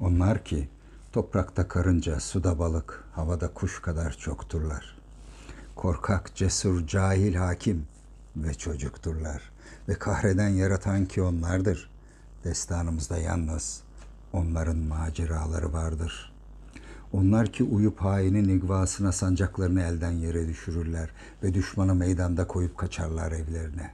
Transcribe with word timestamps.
Onlar 0.00 0.44
ki 0.44 0.68
toprakta 1.12 1.68
karınca, 1.68 2.20
suda 2.20 2.58
balık, 2.58 3.04
havada 3.12 3.54
kuş 3.54 3.82
kadar 3.82 4.12
çokturlar. 4.12 4.98
Korkak, 5.76 6.34
cesur, 6.34 6.86
cahil, 6.86 7.34
hakim 7.34 7.86
ve 8.36 8.54
çocukturlar. 8.54 9.42
Ve 9.88 9.94
kahreden 9.94 10.48
yaratan 10.48 11.06
ki 11.06 11.22
onlardır. 11.22 11.90
Destanımızda 12.44 13.18
yalnız 13.18 13.82
onların 14.32 14.78
maceraları 14.78 15.72
vardır. 15.72 16.32
Onlar 17.12 17.52
ki 17.52 17.64
uyup 17.64 18.00
hainin 18.00 18.48
igvasına 18.48 19.12
sancaklarını 19.12 19.82
elden 19.82 20.10
yere 20.10 20.48
düşürürler 20.48 21.10
ve 21.42 21.54
düşmanı 21.54 21.94
meydanda 21.94 22.46
koyup 22.46 22.78
kaçarlar 22.78 23.32
evlerine. 23.32 23.90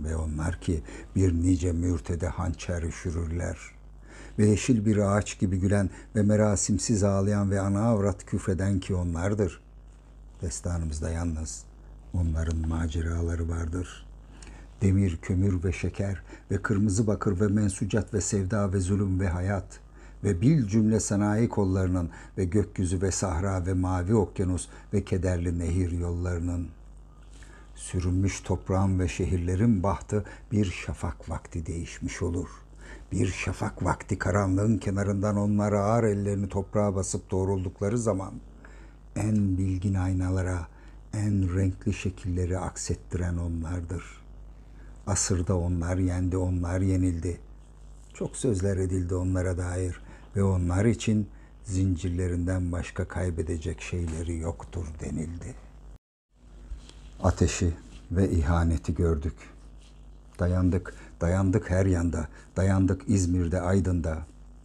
Ve 0.00 0.16
onlar 0.16 0.60
ki 0.60 0.82
bir 1.16 1.32
nice 1.32 1.72
mürtede 1.72 2.28
hançer 2.28 2.82
üşürürler. 2.82 3.75
Ve 4.38 4.46
yeşil 4.46 4.84
bir 4.84 4.96
ağaç 4.96 5.38
gibi 5.38 5.60
gülen 5.60 5.90
ve 6.16 6.22
merasimsiz 6.22 7.04
ağlayan 7.04 7.50
ve 7.50 7.60
ana 7.60 7.80
avrat 7.80 8.26
küfreden 8.26 8.80
ki 8.80 8.94
onlardır. 8.94 9.60
Destanımızda 10.42 11.10
yalnız 11.10 11.64
onların 12.14 12.68
maceraları 12.68 13.48
vardır. 13.48 14.06
Demir, 14.82 15.16
kömür 15.16 15.64
ve 15.64 15.72
şeker 15.72 16.22
ve 16.50 16.62
kırmızı 16.62 17.06
bakır 17.06 17.40
ve 17.40 17.48
mensucat 17.48 18.14
ve 18.14 18.20
sevda 18.20 18.72
ve 18.72 18.80
zulüm 18.80 19.20
ve 19.20 19.28
hayat 19.28 19.80
ve 20.24 20.40
bil 20.40 20.66
cümle 20.66 21.00
sanayi 21.00 21.48
kollarının 21.48 22.10
ve 22.38 22.44
gökyüzü 22.44 23.02
ve 23.02 23.10
sahra 23.10 23.66
ve 23.66 23.74
mavi 23.74 24.14
okyanus 24.14 24.68
ve 24.92 25.04
kederli 25.04 25.58
nehir 25.58 25.90
yollarının 25.90 26.68
sürünmüş 27.74 28.40
toprağın 28.40 28.98
ve 28.98 29.08
şehirlerin 29.08 29.82
bahtı 29.82 30.24
bir 30.52 30.64
şafak 30.64 31.30
vakti 31.30 31.66
değişmiş 31.66 32.22
olur. 32.22 32.48
Bir 33.12 33.26
şafak 33.26 33.84
vakti 33.84 34.18
karanlığın 34.18 34.78
kenarından 34.78 35.36
onlar 35.36 35.72
ağır 35.72 36.04
ellerini 36.04 36.48
toprağa 36.48 36.94
basıp 36.94 37.30
doğruldukları 37.30 37.98
zaman 37.98 38.32
en 39.16 39.58
bilgin 39.58 39.94
aynalara, 39.94 40.66
en 41.14 41.56
renkli 41.56 41.92
şekilleri 41.94 42.58
aksettiren 42.58 43.36
onlardır. 43.36 44.04
Asırda 45.06 45.56
onlar 45.56 45.96
yendi, 45.96 46.36
onlar 46.36 46.80
yenildi. 46.80 47.40
Çok 48.14 48.36
sözler 48.36 48.76
edildi 48.76 49.14
onlara 49.14 49.58
dair 49.58 50.00
ve 50.36 50.42
onlar 50.42 50.84
için 50.84 51.28
zincirlerinden 51.64 52.72
başka 52.72 53.08
kaybedecek 53.08 53.80
şeyleri 53.80 54.38
yoktur 54.38 54.86
denildi. 55.00 55.54
Ateşi 57.22 57.74
ve 58.10 58.30
ihaneti 58.30 58.94
gördük. 58.94 59.36
Dayandık, 60.38 60.94
dayandık 61.20 61.70
her 61.70 61.86
yanda. 61.86 62.28
Dayandık 62.56 63.02
İzmir'de, 63.06 63.60
Aydın'da, 63.60 64.18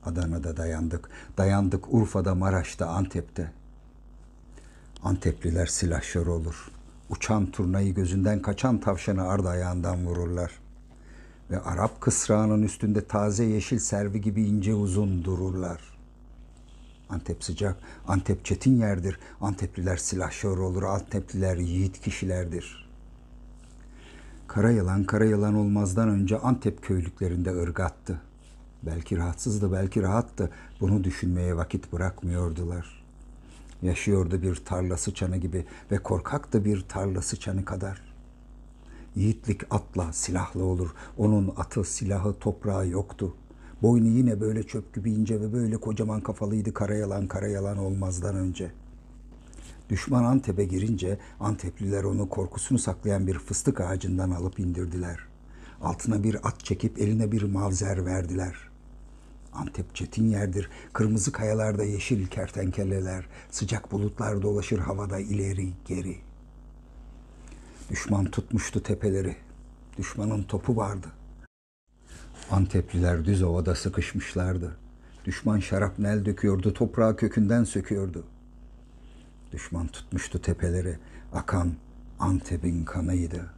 Adana'da 0.05 0.57
dayandık. 0.57 1.09
Dayandık 1.37 1.93
Urfa'da, 1.93 2.35
Maraş'ta, 2.35 2.87
Antep'te. 2.87 3.51
Antepliler 5.03 5.65
silahşör 5.65 6.27
olur. 6.27 6.71
Uçan 7.09 7.51
turnayı 7.51 7.93
gözünden 7.93 8.41
kaçan 8.41 8.77
tavşanı 8.77 9.27
ard 9.27 9.45
ayağından 9.45 10.05
vururlar. 10.05 10.51
Ve 11.51 11.59
Arap 11.59 12.01
kısrağının 12.01 12.63
üstünde 12.63 13.05
taze 13.05 13.43
yeşil 13.43 13.79
servi 13.79 14.21
gibi 14.21 14.43
ince 14.43 14.73
uzun 14.73 15.23
dururlar. 15.23 15.81
Antep 17.09 17.43
sıcak, 17.43 17.77
Antep 18.07 18.45
çetin 18.45 18.79
yerdir. 18.79 19.19
Antepliler 19.41 19.97
silahşör 19.97 20.57
olur, 20.57 20.83
Antepliler 20.83 21.57
yiğit 21.57 22.01
kişilerdir. 22.01 22.90
Kara 24.51 24.71
yılan, 24.71 25.03
kara 25.03 25.25
yılan 25.25 25.55
olmazdan 25.55 26.09
önce 26.09 26.37
Antep 26.37 26.83
köylüklerinde 26.83 27.51
ırgattı. 27.51 28.21
Belki 28.83 29.17
rahatsızdı, 29.17 29.71
belki 29.71 30.01
rahattı. 30.01 30.49
Bunu 30.79 31.03
düşünmeye 31.03 31.57
vakit 31.57 31.93
bırakmıyordular. 31.93 33.03
Yaşıyordu 33.81 34.41
bir 34.41 34.55
tarla 34.55 34.97
sıçanı 34.97 35.37
gibi 35.37 35.65
ve 35.91 35.97
korkaktı 35.97 36.65
bir 36.65 36.81
tarla 36.81 37.21
sıçanı 37.21 37.65
kadar. 37.65 38.01
Yiğitlik 39.15 39.61
atla, 39.69 40.13
silahla 40.13 40.63
olur. 40.63 40.89
Onun 41.17 41.53
atı, 41.57 41.83
silahı, 41.83 42.39
toprağı 42.39 42.87
yoktu. 42.87 43.35
Boynu 43.81 44.07
yine 44.07 44.41
böyle 44.41 44.63
çöp 44.63 44.95
gibi 44.95 45.11
ince 45.11 45.41
ve 45.41 45.53
böyle 45.53 45.77
kocaman 45.77 46.21
kafalıydı 46.21 46.73
karayalan 46.73 47.27
karayalan 47.27 47.77
olmazdan 47.77 48.35
önce. 48.35 48.71
Düşman 49.91 50.23
Antep'e 50.23 50.65
girince 50.65 51.17
Antepliler 51.39 52.03
onu 52.03 52.29
korkusunu 52.29 52.79
saklayan 52.79 53.27
bir 53.27 53.39
fıstık 53.39 53.81
ağacından 53.81 54.31
alıp 54.31 54.59
indirdiler. 54.59 55.19
Altına 55.81 56.23
bir 56.23 56.47
at 56.47 56.65
çekip 56.65 56.99
eline 56.99 57.31
bir 57.31 57.43
mavzer 57.43 58.05
verdiler. 58.05 58.55
Antep 59.53 59.95
çetin 59.95 60.29
yerdir. 60.29 60.69
Kırmızı 60.93 61.31
kayalarda 61.31 61.83
yeşil 61.83 62.27
kertenkeleler, 62.27 63.25
sıcak 63.49 63.91
bulutlar 63.91 64.41
dolaşır 64.41 64.79
havada 64.79 65.19
ileri 65.19 65.69
geri. 65.85 66.17
Düşman 67.89 68.25
tutmuştu 68.25 68.83
tepeleri. 68.83 69.35
Düşmanın 69.97 70.43
topu 70.43 70.75
vardı. 70.75 71.07
Antepliler 72.51 73.25
düz 73.25 73.43
ovada 73.43 73.75
sıkışmışlardı. 73.75 74.77
Düşman 75.25 75.59
şarapnel 75.59 76.25
döküyordu, 76.25 76.73
toprağı 76.73 77.15
kökünden 77.15 77.63
söküyordu. 77.63 78.23
Düşman 79.51 79.87
tutmuştu 79.87 80.41
tepeleri, 80.41 80.97
akan 81.33 81.73
Antep'in 82.19 82.85
kanıydı. 82.85 83.53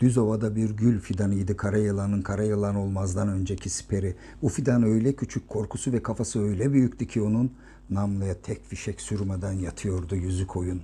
Düz 0.00 0.18
ovada 0.18 0.56
bir 0.56 0.70
gül 0.70 1.00
fidanıydı 1.00 1.56
karayılanın 1.56 2.22
karayılan 2.22 2.74
olmazdan 2.74 3.28
önceki 3.28 3.70
siperi. 3.70 4.16
Bu 4.42 4.48
fidan 4.48 4.82
öyle 4.82 5.12
küçük, 5.12 5.48
korkusu 5.48 5.92
ve 5.92 6.02
kafası 6.02 6.42
öyle 6.42 6.72
büyüktü 6.72 7.06
ki 7.06 7.22
onun 7.22 7.52
namluya 7.90 8.34
tek 8.42 8.64
fişek 8.64 9.00
sürmeden 9.00 9.52
yatıyordu 9.52 10.16
yüzü 10.16 10.46
koyun. 10.46 10.82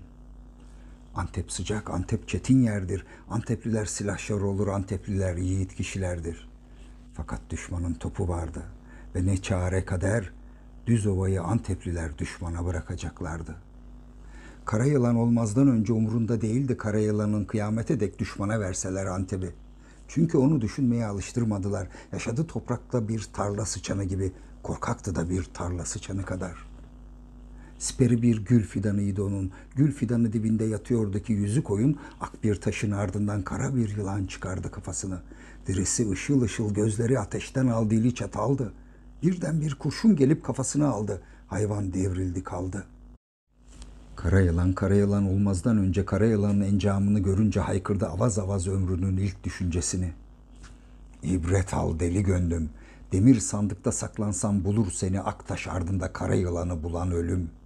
Antep 1.15 1.53
sıcak, 1.53 1.91
Antep 1.91 2.29
çetin 2.29 2.63
yerdir. 2.63 3.07
Antepliler 3.31 3.85
silahşör 3.85 4.41
olur, 4.41 4.69
Antepliler 4.69 5.37
yiğit 5.37 5.75
kişilerdir.'' 5.75 6.53
Fakat 7.15 7.41
düşmanın 7.51 7.95
topu 7.95 8.29
vardı 8.29 8.63
ve 9.15 9.27
ne 9.27 9.37
çare 9.37 9.85
kader 9.85 10.33
düz 10.87 11.07
ovayı 11.07 11.43
Antepliler 11.43 12.19
düşmana 12.19 12.65
bırakacaklardı. 12.65 13.57
Karayılan 14.65 15.17
olmazdan 15.17 15.69
önce 15.69 15.93
umurunda 15.93 16.41
değildi 16.41 16.77
Karayılan'ın 16.77 17.45
kıyamete 17.45 18.01
dek 18.01 18.19
düşmana 18.19 18.61
verseler 18.61 19.07
Antep'i. 19.07 19.51
Çünkü 20.09 20.39
onu 20.39 20.61
düşünmeye 20.61 21.07
alıştırmadılar. 21.07 21.89
Yaşadı 22.13 22.47
toprakta 22.47 23.09
bir 23.09 23.29
tarla 23.33 23.65
sıçanı 23.65 24.05
gibi, 24.05 24.33
korkaktı 24.63 25.15
da 25.15 25.31
bir 25.31 25.45
tarla 25.45 25.85
sıçanı 25.85 26.25
kadar. 26.25 26.67
Siperi 27.79 28.23
bir 28.23 28.45
gül 28.45 28.63
fidanıydı 28.63 29.23
onun. 29.23 29.51
Gül 29.77 29.93
fidanı 29.93 30.33
dibinde 30.33 30.65
yatıyordu 30.65 31.23
ki 31.23 31.33
yüzü 31.33 31.63
koyun, 31.63 31.99
ak 32.21 32.45
bir 32.45 32.55
taşın 32.55 32.91
ardından 32.91 33.43
kara 33.43 33.77
bir 33.77 33.97
yılan 33.97 34.27
çıkardı 34.27 34.71
kafasını. 34.71 35.21
Dirisi 35.67 36.11
ışıl 36.11 36.43
ışıl 36.43 36.75
gözleri 36.75 37.19
ateşten 37.19 37.67
al 37.67 37.91
dili 37.91 38.15
çataldı. 38.15 38.73
Birden 39.23 39.61
bir 39.61 39.75
kurşun 39.75 40.17
gelip 40.17 40.45
kafasını 40.45 40.89
aldı. 40.89 41.23
Hayvan 41.47 41.93
devrildi 41.93 42.43
kaldı. 42.43 42.85
Kara 44.23 44.41
yılan 44.41 44.73
kara 44.73 44.95
yılan 44.95 45.29
olmazdan 45.29 45.79
önce 45.79 46.05
kara 46.05 46.27
yılanın 46.27 46.61
encamını 46.61 47.21
görünce 47.21 47.61
haykırdı 47.61 48.07
avaz 48.07 48.39
avaz 48.39 48.69
ömrünün 48.69 49.17
ilk 49.17 49.45
düşüncesini. 49.45 50.13
İbret 51.23 51.75
al 51.75 51.99
deli 51.99 52.23
gönlüm. 52.23 52.71
Demir 53.13 53.41
sandıkta 53.41 53.93
saklansam 53.93 54.65
bulur 54.65 54.91
seni 54.91 55.21
aktaş 55.21 55.67
ardında 55.67 56.13
kara 56.13 56.35
yılanı 56.35 56.83
bulan 56.83 57.13
ölüm.'' 57.13 57.63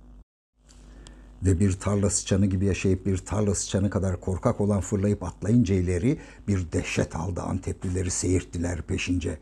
ve 1.43 1.61
bir 1.61 1.73
tarla 1.73 2.11
sıçanı 2.11 2.47
gibi 2.47 2.65
yaşayıp 2.65 3.07
bir 3.07 3.19
tarla 3.19 3.55
sıçanı 3.55 3.91
kadar 3.91 4.21
korkak 4.21 4.61
olan 4.61 4.81
fırlayıp 4.81 5.23
atlayınca 5.23 5.75
ileri 5.75 6.19
bir 6.49 6.73
dehşet 6.73 7.17
aldı 7.17 7.43
Anteplileri 7.43 8.11
seyirttiler 8.11 8.83
peşince. 8.83 9.39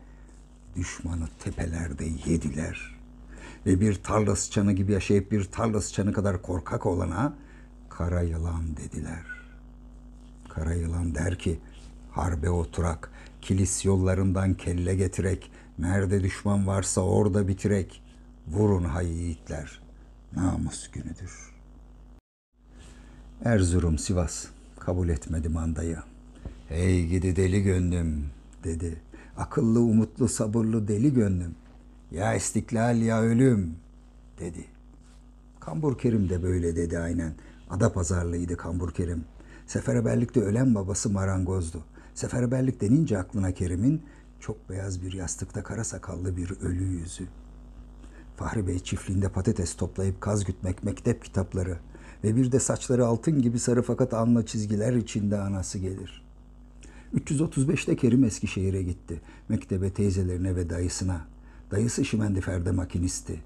Düşmanı 0.75 1.27
tepelerde 1.43 2.05
yediler. 2.25 2.94
Ve 3.65 3.81
bir 3.81 4.03
tarla 4.03 4.35
sıçanı 4.35 4.73
gibi 4.73 4.91
yaşayıp 4.91 5.31
bir 5.31 5.43
tarla 5.43 5.81
sıçanı 5.81 6.13
kadar 6.13 6.41
korkak 6.41 6.85
olana 6.85 7.33
kara 7.89 8.21
yılan 8.21 8.77
dediler. 8.77 9.23
Kara 10.49 10.73
yılan 10.73 11.15
der 11.15 11.39
ki 11.39 11.59
harbe 12.11 12.49
oturak, 12.49 13.11
kilis 13.41 13.85
yollarından 13.85 14.53
kelle 14.53 14.95
getirek, 14.95 15.51
nerede 15.79 16.23
düşman 16.23 16.67
varsa 16.67 17.01
orada 17.01 17.47
bitirek, 17.47 18.03
vurun 18.47 18.83
hay 18.83 19.07
yiğitler, 19.07 19.81
namus 20.35 20.91
günüdür.'' 20.91 21.55
Erzurum, 23.43 23.97
Sivas 23.97 24.45
kabul 24.79 25.09
etmedi 25.09 25.49
mandayı. 25.49 25.97
Hey 26.69 27.07
gidi 27.07 27.35
deli 27.35 27.63
gönlüm 27.63 28.25
dedi. 28.63 29.01
Akıllı, 29.37 29.79
umutlu, 29.79 30.27
sabırlı 30.27 30.87
deli 30.87 31.13
gönlüm. 31.13 31.55
Ya 32.15 32.35
istiklal 32.35 33.01
ya 33.01 33.21
ölüm 33.21 33.75
dedi. 34.39 34.65
Kambur 35.59 35.97
Kerim 35.97 36.29
de 36.29 36.43
böyle 36.43 36.75
dedi 36.75 36.99
aynen. 36.99 37.33
Ada 37.69 37.93
pazarlıydı 37.93 38.57
Kambur 38.57 38.91
Kerim. 38.91 39.25
Seferberlikte 39.67 40.41
ölen 40.41 40.75
babası 40.75 41.09
marangozdu. 41.09 41.83
Seferberlik 42.13 42.81
denince 42.81 43.17
aklına 43.17 43.51
Kerim'in 43.51 44.01
çok 44.39 44.69
beyaz 44.69 45.01
bir 45.01 45.13
yastıkta 45.13 45.63
kara 45.63 45.83
sakallı 45.83 46.37
bir 46.37 46.51
ölü 46.61 46.83
yüzü. 46.83 47.27
Fahri 48.37 48.67
Bey 48.67 48.79
çiftliğinde 48.79 49.29
patates 49.29 49.75
toplayıp 49.75 50.21
kaz 50.21 50.45
gütmek, 50.45 50.83
mektep 50.83 51.25
kitapları 51.25 51.77
ve 52.23 52.35
bir 52.35 52.51
de 52.51 52.59
saçları 52.59 53.05
altın 53.05 53.41
gibi 53.41 53.59
sarı 53.59 53.81
fakat 53.81 54.13
alma 54.13 54.45
çizgiler 54.45 54.93
içinde 54.93 55.39
anası 55.39 55.79
gelir. 55.79 56.25
335'te 57.15 57.95
Kerim 57.95 58.23
Eskişehir'e 58.23 58.83
gitti. 58.83 59.21
Mektebe 59.49 59.93
teyzelerine 59.93 60.55
ve 60.55 60.69
dayısına. 60.69 61.34
Dayısı 61.71 62.05
şimendiferde 62.05 62.71
makinisti. 62.71 63.41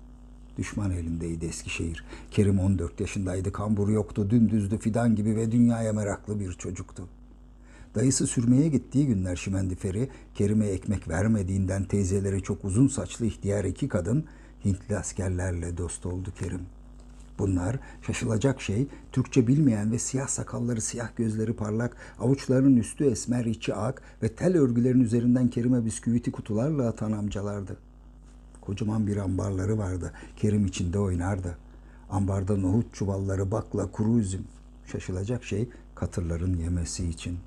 Düşman 0.58 0.92
elindeydi 0.92 1.46
Eskişehir. 1.46 2.04
Kerim 2.32 2.60
14 2.60 3.00
yaşındaydı. 3.00 3.52
Kambur 3.52 3.90
yoktu, 3.90 4.30
dümdüzdü, 4.30 4.78
fidan 4.78 5.16
gibi 5.16 5.36
ve 5.36 5.52
dünyaya 5.52 5.94
meraklı 5.94 6.40
bir 6.40 6.54
çocuktu. 6.54 7.08
Dayısı 7.96 8.28
sürmeye 8.28 8.68
gittiği 8.68 9.08
günler 9.08 9.36
şimendiferi, 9.36 10.10
Kerim'e 10.36 10.68
ekmek 10.68 11.10
vermediğinden 11.10 11.84
teyzeleri 11.84 12.44
çok 12.44 12.66
uzun 12.66 12.88
saçlı 12.88 13.26
ihtiyar 13.26 13.66
iki 13.66 13.88
kadın 13.88 14.26
Hintli 14.66 14.98
askerlerle 14.98 15.78
dost 15.78 16.06
oldu 16.06 16.30
Kerim. 16.40 16.62
Bunlar 17.40 17.80
şaşılacak 18.02 18.62
şey 18.62 18.88
Türkçe 19.12 19.48
bilmeyen 19.48 19.92
ve 19.92 20.00
siyah 20.00 20.28
sakalları 20.28 20.82
siyah 20.82 21.16
gözleri 21.16 21.54
parlak, 21.54 21.98
avuçlarının 22.20 22.78
üstü 22.78 23.06
esmer 23.06 23.46
içi 23.46 23.74
ak 23.74 24.02
ve 24.24 24.36
tel 24.36 24.58
örgülerin 24.58 25.02
üzerinden 25.02 25.48
Kerim'e 25.48 25.86
bisküviti 25.86 26.32
kutularla 26.32 26.88
atan 26.88 27.12
amcalardı. 27.12 27.89
Kocaman 28.70 29.08
bir 29.08 29.18
ambarları 29.18 29.78
vardı. 29.78 30.14
Kerim 30.38 30.66
içinde 30.66 31.00
oynardı. 31.00 31.58
Ambarda 32.10 32.58
nohut 32.58 32.94
çuvalları, 32.94 33.52
bakla, 33.52 33.92
kuru 33.92 34.20
üzüm. 34.20 34.48
Şaşılacak 34.92 35.44
şey 35.44 35.70
katırların 35.96 36.58
yemesi 36.58 37.10
için. 37.10 37.40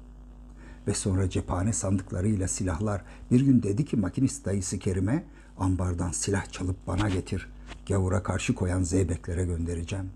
Ve 0.86 0.94
sonra 0.94 1.30
cephane 1.30 1.72
sandıklarıyla 1.72 2.48
silahlar. 2.48 3.02
Bir 3.30 3.40
gün 3.40 3.62
dedi 3.62 3.84
ki 3.84 3.96
makinist 3.96 4.44
dayısı 4.44 4.78
Kerim'e 4.78 5.24
ambardan 5.58 6.10
silah 6.10 6.52
çalıp 6.52 6.86
bana 6.86 7.08
getir. 7.08 7.48
Gavura 7.88 8.22
karşı 8.22 8.54
koyan 8.54 8.82
zeybeklere 8.82 9.44
göndereceğim. 9.44 10.10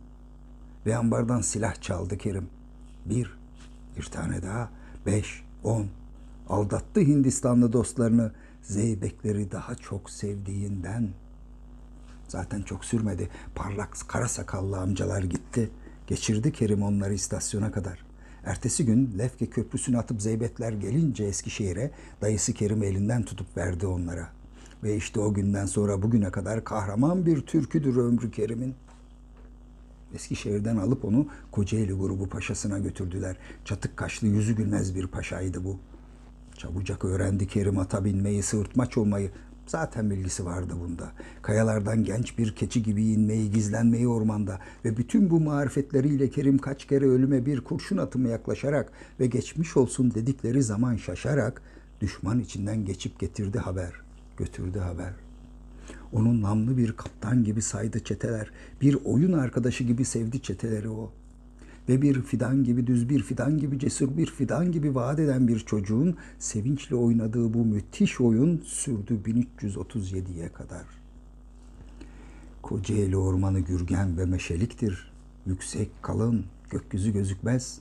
Ve 0.86 0.96
ambardan 0.96 1.40
silah 1.40 1.82
çaldı 1.82 2.18
Kerim. 2.18 2.48
Bir, 3.04 3.36
bir 3.96 4.04
tane 4.04 4.42
daha, 4.42 4.70
beş, 5.06 5.44
on. 5.64 5.86
Aldattı 6.48 7.00
Hindistanlı 7.00 7.72
dostlarını 7.72 8.32
zeybekleri 8.62 9.52
daha 9.52 9.74
çok 9.74 10.10
sevdiğinden. 10.10 11.08
Zaten 12.28 12.62
çok 12.62 12.84
sürmedi. 12.84 13.28
Parlak 13.54 13.96
kara 14.08 14.28
sakallı 14.28 14.78
amcalar 14.78 15.22
gitti. 15.22 15.70
Geçirdi 16.06 16.52
Kerim 16.52 16.82
onları 16.82 17.14
istasyona 17.14 17.72
kadar. 17.72 18.06
Ertesi 18.44 18.86
gün 18.86 19.18
Lefke 19.18 19.46
Köprüsü'nü 19.46 19.98
atıp 19.98 20.22
zeybekler 20.22 20.72
gelince 20.72 21.24
Eskişehir'e 21.24 21.90
dayısı 22.20 22.52
Kerim 22.52 22.82
elinden 22.82 23.22
tutup 23.22 23.56
verdi 23.56 23.86
onlara. 23.86 24.28
Ve 24.82 24.96
işte 24.96 25.20
o 25.20 25.34
günden 25.34 25.66
sonra 25.66 26.02
bugüne 26.02 26.30
kadar 26.30 26.64
kahraman 26.64 27.26
bir 27.26 27.40
türküdür 27.40 27.96
ömrü 27.96 28.30
Kerim'in. 28.30 28.74
Eskişehir'den 30.14 30.76
alıp 30.76 31.04
onu 31.04 31.26
Kocaeli 31.50 31.92
grubu 31.92 32.28
paşasına 32.28 32.78
götürdüler. 32.78 33.36
Çatık 33.64 33.96
kaşlı 33.96 34.26
yüzü 34.26 34.56
gülmez 34.56 34.94
bir 34.94 35.06
paşaydı 35.06 35.64
bu. 35.64 35.78
Çabucak 36.58 37.04
öğrendi 37.04 37.46
Kerim 37.46 37.78
ata 37.78 38.04
binmeyi, 38.04 38.42
sırtmaç 38.42 38.98
olmayı. 38.98 39.30
Zaten 39.66 40.10
bilgisi 40.10 40.44
vardı 40.44 40.74
bunda. 40.80 41.12
Kayalardan 41.42 42.04
genç 42.04 42.38
bir 42.38 42.54
keçi 42.54 42.82
gibi 42.82 43.04
inmeyi, 43.04 43.50
gizlenmeyi 43.50 44.08
ormanda 44.08 44.58
ve 44.84 44.96
bütün 44.96 45.30
bu 45.30 45.40
marifetleriyle 45.40 46.30
Kerim 46.30 46.58
kaç 46.58 46.86
kere 46.86 47.04
ölüme 47.06 47.46
bir 47.46 47.60
kurşun 47.60 47.96
atımı 47.96 48.28
yaklaşarak 48.28 48.92
ve 49.20 49.26
geçmiş 49.26 49.76
olsun 49.76 50.14
dedikleri 50.14 50.62
zaman 50.62 50.96
şaşarak 50.96 51.62
düşman 52.00 52.40
içinden 52.40 52.84
geçip 52.84 53.20
getirdi 53.20 53.58
haber, 53.58 53.92
götürdü 54.36 54.78
haber. 54.78 55.12
Onun 56.12 56.42
namlı 56.42 56.76
bir 56.76 56.92
kaptan 56.92 57.44
gibi 57.44 57.62
saydı 57.62 58.04
çeteler, 58.04 58.50
bir 58.80 58.98
oyun 59.04 59.32
arkadaşı 59.32 59.84
gibi 59.84 60.04
sevdi 60.04 60.42
çeteleri 60.42 60.88
o 60.88 61.12
ve 61.88 62.02
bir 62.02 62.22
fidan 62.22 62.64
gibi 62.64 62.86
düz 62.86 63.08
bir 63.08 63.22
fidan 63.22 63.58
gibi 63.58 63.78
cesur 63.78 64.16
bir 64.16 64.26
fidan 64.26 64.72
gibi 64.72 64.94
vaat 64.94 65.18
eden 65.18 65.48
bir 65.48 65.58
çocuğun 65.58 66.16
sevinçle 66.38 66.96
oynadığı 66.96 67.54
bu 67.54 67.64
müthiş 67.64 68.20
oyun 68.20 68.62
sürdü 68.64 69.20
1337'ye 69.26 70.52
kadar. 70.52 70.86
Kocaeli 72.62 73.16
ormanı 73.16 73.60
gürgen 73.60 74.18
ve 74.18 74.24
meşeliktir. 74.24 75.12
Yüksek, 75.46 76.02
kalın, 76.02 76.44
gökyüzü 76.70 77.12
gözükmez. 77.12 77.78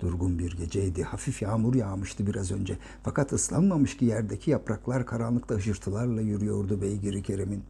Durgun 0.00 0.38
bir 0.38 0.56
geceydi. 0.56 1.02
Hafif 1.02 1.42
yağmur 1.42 1.74
yağmıştı 1.74 2.26
biraz 2.26 2.52
önce. 2.52 2.78
Fakat 3.02 3.32
ıslanmamış 3.32 3.96
ki 3.96 4.04
yerdeki 4.04 4.50
yapraklar 4.50 5.06
karanlıkta 5.06 5.54
hışırtılarla 5.54 6.20
yürüyordu 6.20 6.82
beygiri 6.82 7.22
Kerim'in. 7.22 7.62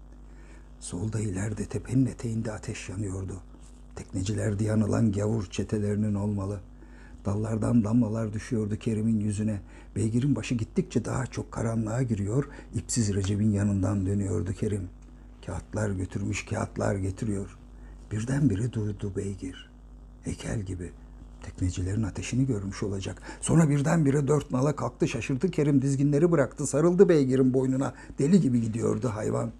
Solda 0.81 1.20
ileride 1.20 1.64
tepenin 1.64 2.06
eteğinde 2.06 2.52
ateş 2.52 2.88
yanıyordu.'' 2.88 3.51
Tekneciler 3.97 4.59
diye 4.59 4.73
anılan 4.73 5.12
gavur 5.12 5.47
çetelerinin 5.47 6.15
olmalı. 6.15 6.61
Dallardan 7.25 7.85
damlalar 7.85 8.33
düşüyordu 8.33 8.77
Kerim'in 8.77 9.21
yüzüne. 9.21 9.61
Beygirin 9.97 10.37
başı 10.37 10.55
gittikçe 10.55 11.05
daha 11.05 11.27
çok 11.27 11.53
karanlığa 11.53 12.03
giriyor. 12.03 12.49
İpsiz 12.75 13.15
Recep'in 13.15 13.50
yanından 13.50 14.06
dönüyordu 14.06 14.53
Kerim. 14.53 14.89
Kağıtlar 15.47 15.91
götürmüş, 15.91 16.44
kağıtlar 16.47 16.97
getiriyor. 16.97 17.59
Birdenbire 18.12 18.73
duydu 18.73 19.12
beygir. 19.17 19.71
Heykel 20.23 20.61
gibi. 20.61 20.93
Teknecilerin 21.43 22.03
ateşini 22.03 22.47
görmüş 22.47 22.83
olacak. 22.83 23.23
Sonra 23.41 23.69
birdenbire 23.69 24.29
dört 24.29 24.50
nala 24.50 24.77
kalktı 24.77 25.09
şaşırdı 25.09 25.50
Kerim 25.50 25.83
dizginleri 25.83 26.31
bıraktı. 26.33 26.67
Sarıldı 26.67 27.09
beygirin 27.09 27.55
boynuna. 27.55 27.95
Deli 28.19 28.41
gibi 28.41 28.61
gidiyordu 28.61 29.09
hayvan. 29.15 29.53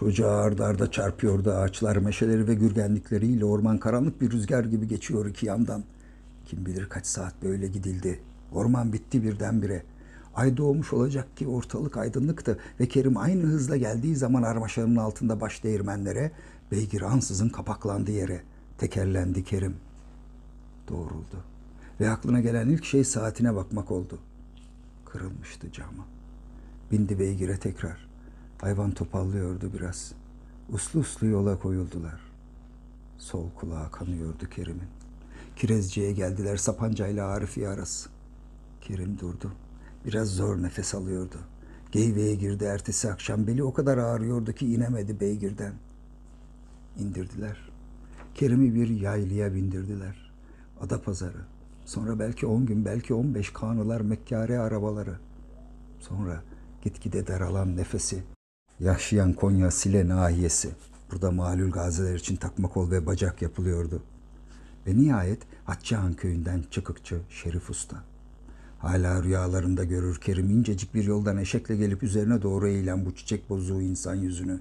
Çocuğa 0.00 0.36
arda 0.36 0.66
arda 0.66 0.90
çarpıyordu 0.90 1.52
ağaçlar, 1.52 1.96
meşeleri 1.96 2.48
ve 2.48 2.54
gürgenlikleriyle 2.54 3.44
orman 3.44 3.78
karanlık 3.78 4.20
bir 4.20 4.30
rüzgar 4.30 4.64
gibi 4.64 4.88
geçiyor 4.88 5.26
iki 5.26 5.46
yandan. 5.46 5.84
Kim 6.46 6.66
bilir 6.66 6.88
kaç 6.88 7.06
saat 7.06 7.42
böyle 7.42 7.66
gidildi. 7.66 8.20
Orman 8.52 8.92
bitti 8.92 9.22
birdenbire. 9.22 9.82
Ay 10.34 10.56
doğmuş 10.56 10.92
olacak 10.92 11.36
ki 11.36 11.48
ortalık 11.48 11.96
aydınlıktı 11.96 12.58
ve 12.80 12.88
Kerim 12.88 13.16
aynı 13.16 13.42
hızla 13.42 13.76
geldiği 13.76 14.16
zaman 14.16 14.42
armaşanın 14.42 14.96
altında 14.96 15.40
baş 15.40 15.64
değirmenlere, 15.64 16.32
beygir 16.72 17.02
ansızın 17.02 17.48
kapaklandı 17.48 18.10
yere. 18.10 18.42
Tekerlendi 18.78 19.44
Kerim. 19.44 19.76
Doğruldu. 20.88 21.44
Ve 22.00 22.10
aklına 22.10 22.40
gelen 22.40 22.68
ilk 22.68 22.84
şey 22.84 23.04
saatine 23.04 23.54
bakmak 23.54 23.90
oldu. 23.90 24.18
Kırılmıştı 25.04 25.72
camı. 25.72 26.04
Bindi 26.92 27.18
beygire 27.18 27.58
tekrar. 27.58 28.09
Hayvan 28.60 28.90
topallıyordu 28.90 29.72
biraz. 29.72 30.12
Uslu 30.72 31.00
uslu 31.00 31.26
yola 31.26 31.58
koyuldular. 31.58 32.20
Sol 33.18 33.50
kulağı 33.50 33.90
kanıyordu 33.90 34.48
Kerim'in. 34.50 34.88
Kirezci'ye 35.56 36.12
geldiler 36.12 36.56
Sapanca 36.56 37.06
ile 37.06 37.22
Arifiye 37.22 37.68
arası. 37.68 38.10
Kerim 38.80 39.18
durdu. 39.18 39.52
Biraz 40.06 40.28
zor 40.28 40.62
nefes 40.62 40.94
alıyordu. 40.94 41.36
Geyve'ye 41.92 42.34
girdi 42.34 42.64
ertesi 42.64 43.10
akşam. 43.10 43.46
Beli 43.46 43.62
o 43.62 43.72
kadar 43.72 43.98
ağrıyordu 43.98 44.52
ki 44.52 44.74
inemedi 44.74 45.20
beygirden. 45.20 45.72
İndirdiler. 46.98 47.70
Kerim'i 48.34 48.74
bir 48.74 48.88
yaylıya 48.88 49.54
bindirdiler. 49.54 50.32
Ada 50.80 51.02
pazarı. 51.02 51.44
Sonra 51.84 52.18
belki 52.18 52.46
on 52.46 52.66
gün, 52.66 52.84
belki 52.84 53.14
on 53.14 53.34
beş 53.34 53.52
kanılar, 53.52 54.00
mekkare 54.00 54.58
arabaları. 54.58 55.18
Sonra 56.00 56.42
gitgide 56.82 57.26
daralan 57.26 57.76
nefesi, 57.76 58.22
Yaşayan 58.80 59.32
Konya 59.32 59.70
Sile 59.70 60.08
nahiyesi. 60.08 60.70
Burada 61.12 61.30
malul 61.30 61.70
gaziler 61.70 62.14
için 62.14 62.36
takma 62.36 62.68
kol 62.68 62.90
ve 62.90 63.06
bacak 63.06 63.42
yapılıyordu. 63.42 64.02
Ve 64.86 64.96
nihayet 64.96 65.42
Hatçıhan 65.64 66.14
köyünden 66.14 66.64
çıkıkçı 66.70 67.20
Şerif 67.30 67.70
Usta. 67.70 68.04
Hala 68.78 69.22
rüyalarında 69.22 69.84
görür 69.84 70.20
Kerim 70.20 70.50
incecik 70.50 70.94
bir 70.94 71.04
yoldan 71.04 71.36
eşekle 71.36 71.76
gelip 71.76 72.02
üzerine 72.02 72.42
doğru 72.42 72.68
eğilen 72.68 73.06
bu 73.06 73.14
çiçek 73.14 73.50
bozuğu 73.50 73.82
insan 73.82 74.14
yüzünü. 74.14 74.60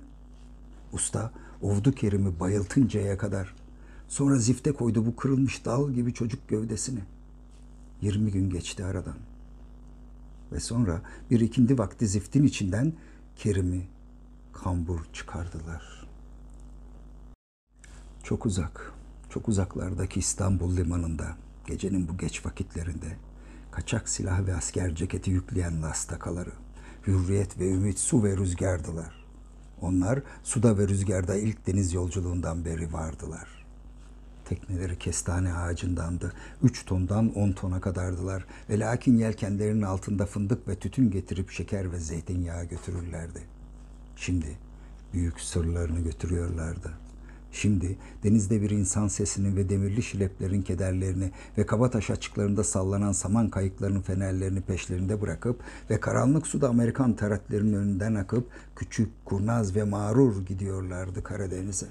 Usta 0.93 1.31
ovdu 1.61 1.91
Kerim'i 1.91 2.39
bayıltıncaya 2.39 3.17
kadar. 3.17 3.55
Sonra 4.07 4.35
zifte 4.35 4.71
koydu 4.71 5.05
bu 5.05 5.15
kırılmış 5.15 5.65
dal 5.65 5.91
gibi 5.91 6.13
çocuk 6.13 6.47
gövdesini. 6.47 6.99
Yirmi 8.01 8.31
gün 8.31 8.49
geçti 8.49 8.85
aradan. 8.85 9.17
Ve 10.51 10.59
sonra 10.59 11.01
bir 11.31 11.39
ikindi 11.39 11.77
vakti 11.77 12.07
ziftin 12.07 12.43
içinden 12.43 12.93
Kerim'i 13.35 13.98
kambur 14.53 14.99
çıkardılar. 15.13 16.07
Çok 18.23 18.45
uzak, 18.45 18.93
çok 19.29 19.47
uzaklardaki 19.47 20.19
İstanbul 20.19 20.77
limanında 20.77 21.37
gecenin 21.67 22.07
bu 22.07 22.17
geç 22.17 22.45
vakitlerinde 22.45 23.17
kaçak 23.71 24.09
silah 24.09 24.47
ve 24.47 24.55
asker 24.55 24.95
ceketi 24.95 25.31
yükleyen 25.31 25.81
lastakaları, 25.81 26.51
hürriyet 27.07 27.59
ve 27.59 27.71
ümit 27.71 27.99
su 27.99 28.23
ve 28.23 28.37
rüzgardılar. 28.37 29.25
Onlar 29.81 30.21
suda 30.43 30.77
ve 30.77 30.87
rüzgarda 30.87 31.35
ilk 31.35 31.67
deniz 31.67 31.93
yolculuğundan 31.93 32.65
beri 32.65 32.93
vardılar. 32.93 33.65
Tekneleri 34.45 34.97
kestane 34.97 35.53
ağacındandı. 35.53 36.33
Üç 36.63 36.85
tondan 36.85 37.33
on 37.33 37.51
tona 37.51 37.81
kadardılar. 37.81 38.45
Ve 38.69 38.79
lakin 38.79 39.17
yelkenlerinin 39.17 39.81
altında 39.81 40.25
fındık 40.25 40.67
ve 40.67 40.75
tütün 40.75 41.11
getirip 41.11 41.51
şeker 41.51 41.91
ve 41.91 41.99
zeytinyağı 41.99 42.65
götürürlerdi.'' 42.65 43.58
Şimdi 44.19 44.57
büyük 45.13 45.41
sırlarını 45.41 45.99
götürüyorlardı. 45.99 46.91
Şimdi 47.51 47.97
denizde 48.23 48.61
bir 48.61 48.69
insan 48.69 49.07
sesinin 49.07 49.55
ve 49.55 49.69
demirli 49.69 50.03
şileplerin 50.03 50.61
kederlerini 50.61 51.31
ve 51.57 51.65
Kabataş 51.65 52.09
açıklarında 52.09 52.63
sallanan 52.63 53.11
saman 53.11 53.49
kayıklarının 53.49 54.01
fenerlerini 54.01 54.61
peşlerinde 54.61 55.21
bırakıp 55.21 55.59
ve 55.89 55.99
karanlık 55.99 56.47
suda 56.47 56.69
Amerikan 56.69 57.13
taratlarının 57.13 57.73
önünden 57.73 58.15
akıp 58.15 58.47
küçük, 58.75 59.25
kurnaz 59.25 59.75
ve 59.75 59.83
mağrur 59.83 60.45
gidiyorlardı 60.45 61.23
Karadeniz'e. 61.23 61.87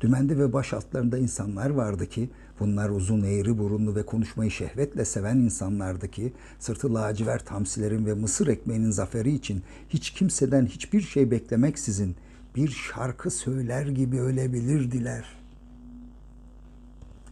Dümende 0.00 0.38
ve 0.38 0.52
baş 0.52 0.72
altlarında 0.72 1.18
insanlar 1.18 1.70
vardı 1.70 2.08
ki 2.08 2.30
bunlar 2.62 2.90
uzun 2.90 3.22
eğri 3.22 3.58
burunlu 3.58 3.94
ve 3.94 4.06
konuşmayı 4.06 4.50
şehvetle 4.50 5.04
seven 5.04 5.36
insanlardı 5.36 6.10
ki 6.10 6.32
sırtı 6.58 6.94
lacivert 6.94 7.50
hamsilerin 7.50 8.06
ve 8.06 8.14
mısır 8.14 8.46
ekmeğinin 8.46 8.90
zaferi 8.90 9.34
için 9.34 9.62
hiç 9.88 10.10
kimseden 10.10 10.66
hiçbir 10.66 11.00
şey 11.00 11.30
beklemeksizin 11.30 12.16
bir 12.56 12.68
şarkı 12.68 13.30
söyler 13.30 13.86
gibi 13.86 14.20
ölebilirdiler. 14.20 15.24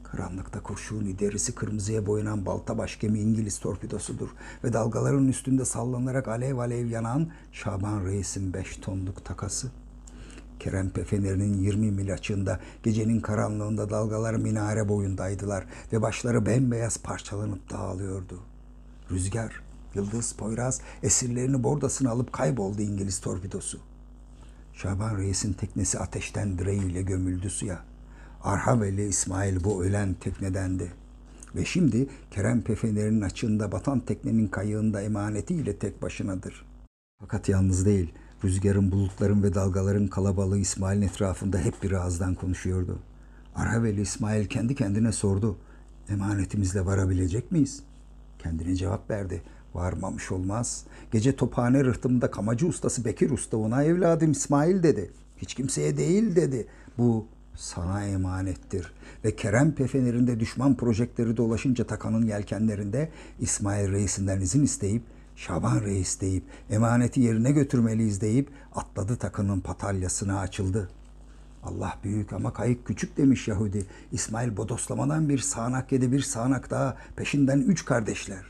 Karanlıkta 0.03 0.63
kurşuni 0.63 1.19
derisi 1.19 1.55
kırmızıya 1.55 2.07
boyanan 2.07 2.47
balta 2.47 2.79
baş 2.79 2.99
gemi 2.99 3.19
İngiliz 3.19 3.59
torpidosudur 3.59 4.29
ve 4.65 4.73
dalgaların 4.73 5.29
üstünde 5.29 5.65
sallanarak 5.65 6.29
alev 6.29 6.59
alev 6.59 6.87
yanan 6.87 7.29
Şaban 7.53 8.05
Reis'in 8.05 8.53
beş 8.53 8.77
tonluk 8.77 9.25
takası. 9.25 9.71
Kerempe 10.61 11.05
fenerinin 11.05 11.59
20 11.59 11.91
mil 11.91 12.15
açığında 12.15 12.61
gecenin 12.83 13.21
karanlığında 13.21 13.91
dalgalar 13.91 14.35
minare 14.35 14.89
boyundaydılar 14.89 15.65
ve 15.93 16.03
başları 16.03 16.47
bembeyaz 16.47 17.03
parçalanıp 17.03 17.71
dağılıyordu. 17.71 18.41
Rüzgar, 19.11 19.63
Yıldız, 19.95 20.33
Poyraz 20.33 20.81
esirlerini 21.03 21.63
bordasına 21.63 22.11
alıp 22.11 22.33
kayboldu 22.33 22.83
İngiliz 22.83 23.21
torpidosu. 23.21 23.79
Şaban 24.75 25.19
Reis'in 25.19 25.53
teknesi 25.53 25.99
ateşten 25.99 26.59
direğiyle 26.59 27.03
gömüldü 27.03 27.51
suya. 27.51 27.85
Arhaveli 28.43 29.09
İsmail 29.09 29.65
bu 29.65 29.85
ölen 29.85 30.15
teknedendi. 30.15 30.93
Ve 31.55 31.65
şimdi 31.65 32.09
Kerempe 32.31 32.75
fenerinin 32.75 33.21
açığında 33.21 33.73
batan 33.73 34.01
teknenin 34.01 34.49
kayığında 34.49 35.03
emanetiyle 35.03 35.77
tek 35.77 36.03
başınadır. 36.03 36.67
Fakat 37.21 37.49
yalnız 37.49 37.87
değil, 37.87 38.13
Rüzgarın, 38.45 38.93
bulutların 38.93 39.43
ve 39.43 39.55
dalgaların 39.55 40.07
kalabalığı 40.07 40.59
İsmail'in 40.59 41.03
etrafında 41.03 41.59
hep 41.59 41.83
bir 41.83 41.93
ağızdan 41.93 42.35
konuşuyordu. 42.35 42.99
Arhaveli 43.55 44.01
İsmail 44.01 44.47
kendi 44.47 44.75
kendine 44.75 45.13
sordu. 45.13 45.57
Emanetimizle 46.09 46.87
varabilecek 46.87 47.53
miyiz? 47.53 47.83
Kendine 48.39 48.77
cevap 48.77 49.11
verdi. 49.11 49.43
Varmamış 49.75 50.33
olmaz. 50.33 50.85
Gece 51.13 51.37
tophane 51.37 51.85
rıhtımında 51.85 52.31
kamacı 52.31 52.67
ustası 52.67 53.05
Bekir 53.05 53.31
Usta 53.31 53.57
ona 53.57 53.85
evladım 53.85 54.31
İsmail 54.31 54.83
dedi. 54.83 55.11
Hiç 55.37 55.55
kimseye 55.55 55.97
değil 55.97 56.37
dedi. 56.37 56.67
Bu 56.99 57.27
sana 57.57 58.05
emanettir. 58.05 58.93
Ve 59.25 59.37
Kerem 59.37 59.73
Pefener'inde 59.73 60.41
düşman 60.41 60.77
projektörü 60.77 61.37
dolaşınca 61.37 61.87
takanın 61.87 62.27
yelkenlerinde 62.27 63.09
İsmail 63.41 63.93
Reis'inden 63.93 64.41
izin 64.41 64.65
isteyip 64.65 65.03
Şaban 65.41 65.81
Reis 65.81 66.21
deyip 66.21 66.45
emaneti 66.71 67.21
yerine 67.21 67.53
götürmeliyiz 67.53 68.21
deyip 68.21 68.49
atladı 68.75 69.17
takının 69.17 69.61
patalyasına 69.61 70.41
açıldı. 70.41 70.91
Allah 71.63 71.99
büyük 72.05 72.33
ama 72.33 72.53
kayık 72.53 72.87
küçük 72.87 73.17
demiş 73.17 73.49
Yahudi. 73.49 73.87
İsmail 74.13 74.57
bodoslamadan 74.57 75.29
bir 75.29 75.39
sağanak 75.39 75.93
yedi 75.93 76.13
bir 76.13 76.21
sağanak 76.21 76.71
daha 76.71 76.97
peşinden 77.17 77.61
üç 77.61 77.85
kardeşler. 77.85 78.45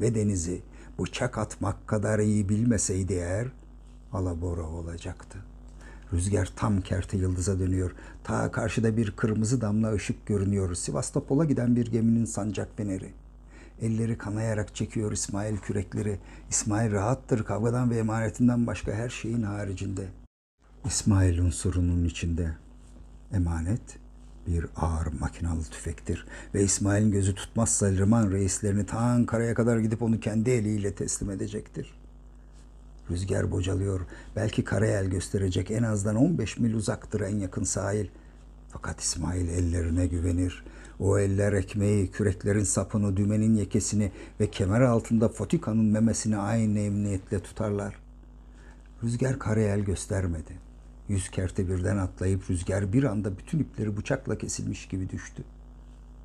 Ve 0.00 0.14
denizi 0.14 0.62
bıçak 0.98 1.38
atmak 1.38 1.88
kadar 1.88 2.18
iyi 2.18 2.48
bilmeseydi 2.48 3.12
eğer 3.12 3.48
alabora 4.12 4.66
olacaktı. 4.66 5.38
Rüzgar 6.12 6.52
tam 6.56 6.80
kerte 6.80 7.16
yıldıza 7.16 7.58
dönüyor. 7.58 7.94
Ta 8.24 8.50
karşıda 8.52 8.96
bir 8.96 9.10
kırmızı 9.10 9.60
damla 9.60 9.92
ışık 9.92 10.26
görünüyor. 10.26 10.74
Sivastopol'a 10.74 11.44
giden 11.44 11.76
bir 11.76 11.86
geminin 11.86 12.24
sancak 12.24 12.76
feneri. 12.76 13.12
Elleri 13.82 14.18
kanayarak 14.18 14.74
çekiyor 14.74 15.12
İsmail 15.12 15.56
kürekleri. 15.56 16.18
İsmail 16.50 16.92
rahattır 16.92 17.44
kavgadan 17.44 17.90
ve 17.90 17.98
emanetinden 17.98 18.66
başka 18.66 18.92
her 18.92 19.08
şeyin 19.08 19.42
haricinde. 19.42 20.08
İsmail 20.84 21.38
unsurunun 21.38 22.04
içinde. 22.04 22.54
Emanet 23.32 23.98
bir 24.46 24.66
ağır 24.76 25.06
makinalı 25.20 25.64
tüfektir 25.64 26.26
ve 26.54 26.62
İsmail'in 26.62 27.10
gözü 27.10 27.34
tutmazsa 27.34 27.86
liman 27.86 28.30
reislerini 28.30 28.86
ta 28.86 28.98
Ankara'ya 28.98 29.54
kadar 29.54 29.78
gidip 29.78 30.02
onu 30.02 30.20
kendi 30.20 30.50
eliyle 30.50 30.94
teslim 30.94 31.30
edecektir. 31.30 31.94
Rüzgar 33.10 33.50
bocalıyor. 33.50 34.00
Belki 34.36 34.64
karayel 34.64 35.06
gösterecek. 35.06 35.70
En 35.70 35.82
azdan 35.82 36.16
15 36.16 36.58
mil 36.58 36.74
uzaktır 36.74 37.20
en 37.20 37.36
yakın 37.36 37.64
sahil. 37.64 38.06
Fakat 38.68 39.00
İsmail 39.00 39.48
ellerine 39.48 40.06
güvenir. 40.06 40.64
O 41.00 41.18
eller 41.18 41.52
ekmeği, 41.52 42.10
küreklerin 42.10 42.64
sapını, 42.64 43.16
dümenin 43.16 43.54
yekesini 43.54 44.12
ve 44.40 44.50
kemer 44.50 44.80
altında 44.80 45.28
fotikanın 45.28 45.84
memesini 45.84 46.36
aynı 46.36 46.78
emniyetle 46.78 47.40
tutarlar. 47.40 47.96
Rüzgar 49.02 49.38
karayel 49.38 49.80
göstermedi. 49.80 50.58
Yüz 51.08 51.30
kerte 51.30 51.68
birden 51.68 51.96
atlayıp 51.96 52.50
rüzgar 52.50 52.92
bir 52.92 53.04
anda 53.04 53.38
bütün 53.38 53.58
ipleri 53.58 53.96
bıçakla 53.96 54.38
kesilmiş 54.38 54.88
gibi 54.88 55.10
düştü. 55.10 55.44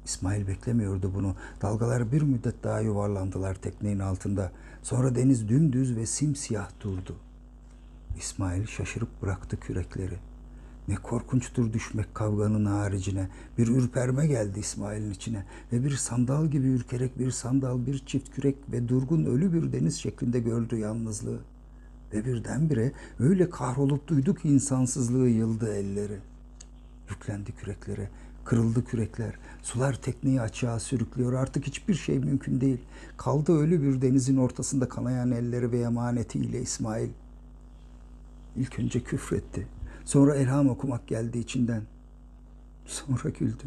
İsmail 0.06 0.48
beklemiyordu 0.48 1.14
bunu. 1.16 1.36
Dalgalar 1.62 2.12
bir 2.12 2.22
müddet 2.22 2.64
daha 2.64 2.80
yuvarlandılar 2.80 3.56
teknenin 3.56 4.00
altında. 4.00 4.52
Sonra 4.84 5.16
deniz 5.16 5.50
dümdüz 5.50 5.96
ve 5.96 6.06
simsiyah 6.06 6.70
durdu. 6.80 7.16
İsmail 8.18 8.68
şaşırıp 8.68 9.22
bıraktı 9.22 9.60
kürekleri. 9.60 10.31
Ne 10.88 10.96
korkunçtur 10.96 11.74
düşmek 11.74 12.16
kavganın 12.16 12.66
haricine. 12.66 13.30
Bir 13.58 13.68
ürperme 13.68 14.28
geldi 14.28 14.60
İsmail'in 14.60 15.12
içine 15.12 15.46
ve 15.72 15.84
bir 15.84 15.92
sandal 15.92 16.48
gibi 16.48 16.68
ürkerek 16.68 17.20
bir 17.20 17.32
sandal, 17.32 17.86
bir 17.86 18.06
çift 18.06 18.36
kürek 18.36 18.56
ve 18.72 18.90
durgun 18.90 19.26
ölü 19.26 19.54
bir 19.54 19.74
deniz 19.74 19.98
şeklinde 19.98 20.40
gördü 20.40 20.78
yalnızlığı. 20.78 21.40
Ve 22.14 22.26
birdenbire 22.26 22.92
öyle 23.20 23.50
kahrolup 23.50 24.08
duydu 24.08 24.36
ki 24.36 24.50
insansızlığı 24.50 25.30
yıldı 25.30 25.74
elleri. 25.74 26.20
Yüklendi 27.10 27.52
küreklere, 27.52 28.10
kırıldı 28.46 28.86
kürekler. 28.86 29.34
Sular 29.64 30.02
tekneyi 30.02 30.42
açığa 30.42 30.80
sürüklüyor. 30.80 31.34
Artık 31.34 31.68
hiçbir 31.68 31.94
şey 31.94 32.20
mümkün 32.20 32.62
değil. 32.62 32.80
Kaldı 33.18 33.58
ölü 33.58 33.82
bir 33.82 34.02
denizin 34.02 34.38
ortasında 34.38 34.90
kanayan 34.90 35.32
elleri 35.32 35.72
ve 35.72 35.80
emanetiyle 35.80 36.62
İsmail. 36.62 37.10
İlk 38.56 38.80
önce 38.80 39.04
küfretti. 39.04 39.68
Sonra 40.06 40.36
elham 40.36 40.70
okumak 40.70 41.08
geldi 41.08 41.38
içinden. 41.38 41.82
Sonra 42.86 43.30
güldü. 43.30 43.64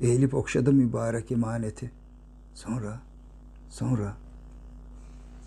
Eğilip 0.00 0.34
okşadı 0.34 0.72
mübarek 0.72 1.32
emaneti. 1.32 1.90
Sonra, 2.54 3.00
sonra 3.70 4.16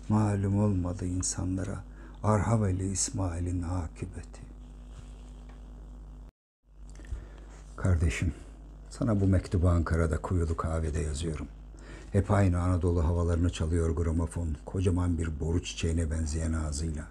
malum 0.08 0.60
olmadı 0.60 1.06
insanlara 1.06 1.84
Arhaveli 2.22 2.90
İsmail'in 2.90 3.62
akıbeti. 3.62 4.46
Kardeşim, 7.76 8.34
sana 8.90 9.20
bu 9.20 9.26
mektubu 9.26 9.68
Ankara'da 9.68 10.18
kuyulu 10.18 10.56
kahvede 10.56 11.00
yazıyorum. 11.00 11.46
Hep 12.12 12.30
aynı 12.30 12.60
Anadolu 12.60 13.04
havalarını 13.04 13.50
çalıyor 13.50 13.96
gramofon, 13.96 14.56
kocaman 14.66 15.18
bir 15.18 15.40
boru 15.40 15.62
çiçeğine 15.62 16.10
benzeyen 16.10 16.52
ağzıyla. 16.52 17.04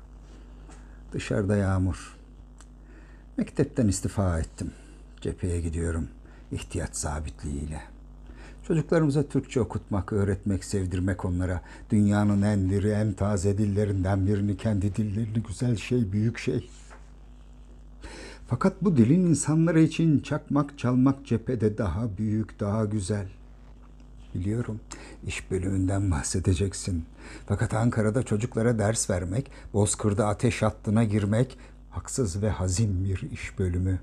Dışarıda 1.12 1.58
yağmur. 1.58 2.15
Mektepten 3.38 3.88
istifa 3.88 4.40
ettim. 4.40 4.72
Cepheye 5.22 5.62
gidiyorum. 5.62 6.08
İhtiyaç 6.52 6.96
zabitliğiyle. 6.96 7.82
Çocuklarımıza 8.68 9.24
Türkçe 9.24 9.62
okutmak, 9.62 10.14
öğretmek, 10.14 10.66
sevdirmek 10.66 11.26
onlara 11.26 11.62
dünyanın 11.90 12.42
en 12.42 12.70
diri, 12.70 12.90
en 12.90 13.14
taze 13.14 13.58
dillerinden 13.58 14.28
birini, 14.28 14.58
kendi 14.58 14.96
dillerini 14.96 15.44
güzel 15.48 15.76
şey, 15.76 16.12
büyük 16.12 16.38
şey. 16.38 16.70
Fakat 18.48 18.74
bu 18.82 18.98
dilin 18.98 19.26
insanları 19.26 19.82
için 19.82 20.20
çakmak 20.20 20.80
çalmak 20.80 21.26
cephede 21.26 21.78
daha 21.78 22.18
büyük, 22.18 22.60
daha 22.60 22.86
güzel. 22.86 23.28
Biliyorum, 24.36 24.80
iş 25.28 25.52
bölümünden 25.52 26.12
bahsedeceksin. 26.12 27.06
Fakat 27.48 27.74
Ankara'da 27.74 28.24
çocuklara 28.24 28.80
ders 28.80 29.10
vermek, 29.10 29.52
Bozkır'da 29.74 30.28
ateş 30.28 30.62
hattına 30.62 31.04
girmek, 31.04 31.58
haksız 31.96 32.42
ve 32.42 32.50
hazin 32.50 33.06
bir 33.06 33.32
iş 33.32 33.60
bölümü. 33.60 34.00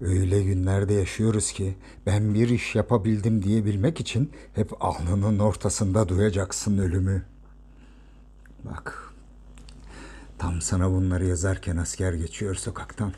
Öyle 0.00 0.42
günlerde 0.42 0.94
yaşıyoruz 0.94 1.52
ki 1.52 1.76
ben 2.06 2.34
bir 2.34 2.48
iş 2.48 2.74
yapabildim 2.74 3.42
diyebilmek 3.42 4.00
için 4.00 4.30
hep 4.54 4.84
alnının 4.84 5.38
ortasında 5.38 6.08
duyacaksın 6.08 6.78
ölümü. 6.78 7.22
Bak, 8.64 9.12
tam 10.38 10.60
sana 10.60 10.90
bunları 10.90 11.26
yazarken 11.26 11.76
asker 11.76 12.12
geçiyor 12.12 12.54
sokaktan. 12.54 13.12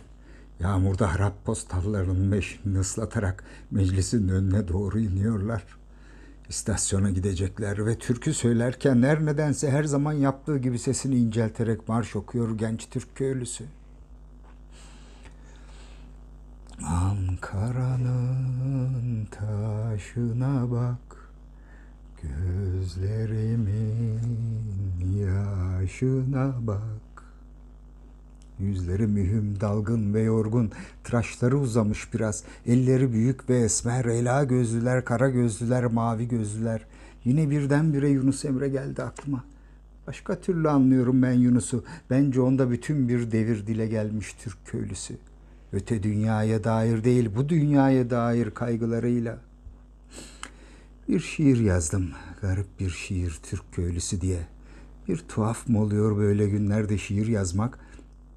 Yağmurda 0.61 1.15
harap 1.15 1.45
postallarının 1.45 2.33
beşini 2.33 2.79
ıslatarak 2.79 3.45
meclisin 3.71 4.29
önüne 4.29 4.69
doğru 4.69 4.99
iniyorlar. 4.99 5.65
İstasyona 6.49 7.11
gidecekler 7.11 7.87
ve 7.87 7.99
türkü 7.99 8.35
söylerken 8.35 9.03
her 9.03 9.27
nedense 9.27 9.71
her 9.71 9.85
zaman 9.85 10.13
yaptığı 10.13 10.59
gibi 10.59 10.79
sesini 10.79 11.17
incelterek 11.17 11.89
marş 11.89 12.17
okuyor 12.17 12.59
genç 12.59 12.89
Türk 12.91 13.17
köylüsü. 13.17 13.65
Ankara'nın 16.83 18.45
taşına 19.31 20.71
bak 20.71 20.99
Gözlerimin 22.23 23.75
yaşına 25.21 26.55
bak 26.61 27.04
Yüzleri 28.59 29.07
mühim, 29.07 29.61
dalgın 29.61 30.15
ve 30.15 30.23
yorgun, 30.23 30.73
tıraşları 31.05 31.59
uzamış 31.59 32.15
biraz, 32.15 32.45
elleri 32.67 33.13
büyük 33.13 33.51
ve 33.51 33.59
esmer, 33.59 34.05
ela 34.05 34.45
gözlüler, 34.45 35.05
kara 35.05 35.29
gözlüler, 35.29 35.85
mavi 35.85 36.29
gözlüler. 36.29 36.87
Yine 37.25 37.51
birdenbire 37.51 38.09
Yunus 38.09 38.45
Emre 38.45 38.69
geldi 38.69 39.03
aklıma. 39.03 39.45
Başka 40.07 40.41
türlü 40.41 40.69
anlıyorum 40.69 41.23
ben 41.23 41.33
Yunus'u. 41.33 41.85
Bence 42.11 42.41
onda 42.41 42.71
bütün 42.71 43.09
bir 43.09 43.31
devir 43.33 43.67
dile 43.67 43.87
gelmiş 43.87 44.33
Türk 44.33 44.67
köylüsü. 44.67 45.17
Öte 45.73 46.03
dünyaya 46.03 46.65
dair 46.65 47.05
değil, 47.05 47.31
bu 47.37 47.49
dünyaya 47.49 48.11
dair 48.11 48.51
kaygılarıyla. 48.51 49.39
Bir 51.09 51.21
şiir 51.21 51.61
yazdım, 51.61 52.11
garip 52.41 52.81
bir 52.81 52.91
şiir 52.91 53.39
Türk 53.43 53.73
köylüsü 53.73 54.21
diye. 54.21 54.47
Bir 55.09 55.19
tuhaf 55.29 55.69
mı 55.69 55.81
oluyor 55.81 56.17
böyle 56.17 56.49
günlerde 56.49 56.99
şiir 56.99 57.27
yazmak? 57.27 57.79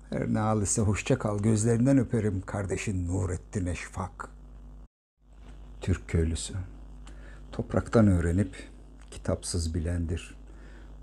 Her 0.10 0.34
ne 0.34 0.40
halise 0.40 0.82
hoşça 0.82 1.18
kal, 1.20 1.40
gözlerinden 1.40 1.98
öperim 1.98 2.42
kardeşin 2.42 3.08
Nurettin 3.08 3.66
Eşfak. 3.66 4.30
Türk 5.82 6.08
köylüsü. 6.08 6.54
Topraktan 7.52 8.08
öğrenip 8.08 8.56
kitapsız 9.12 9.74
bilendir. 9.76 10.36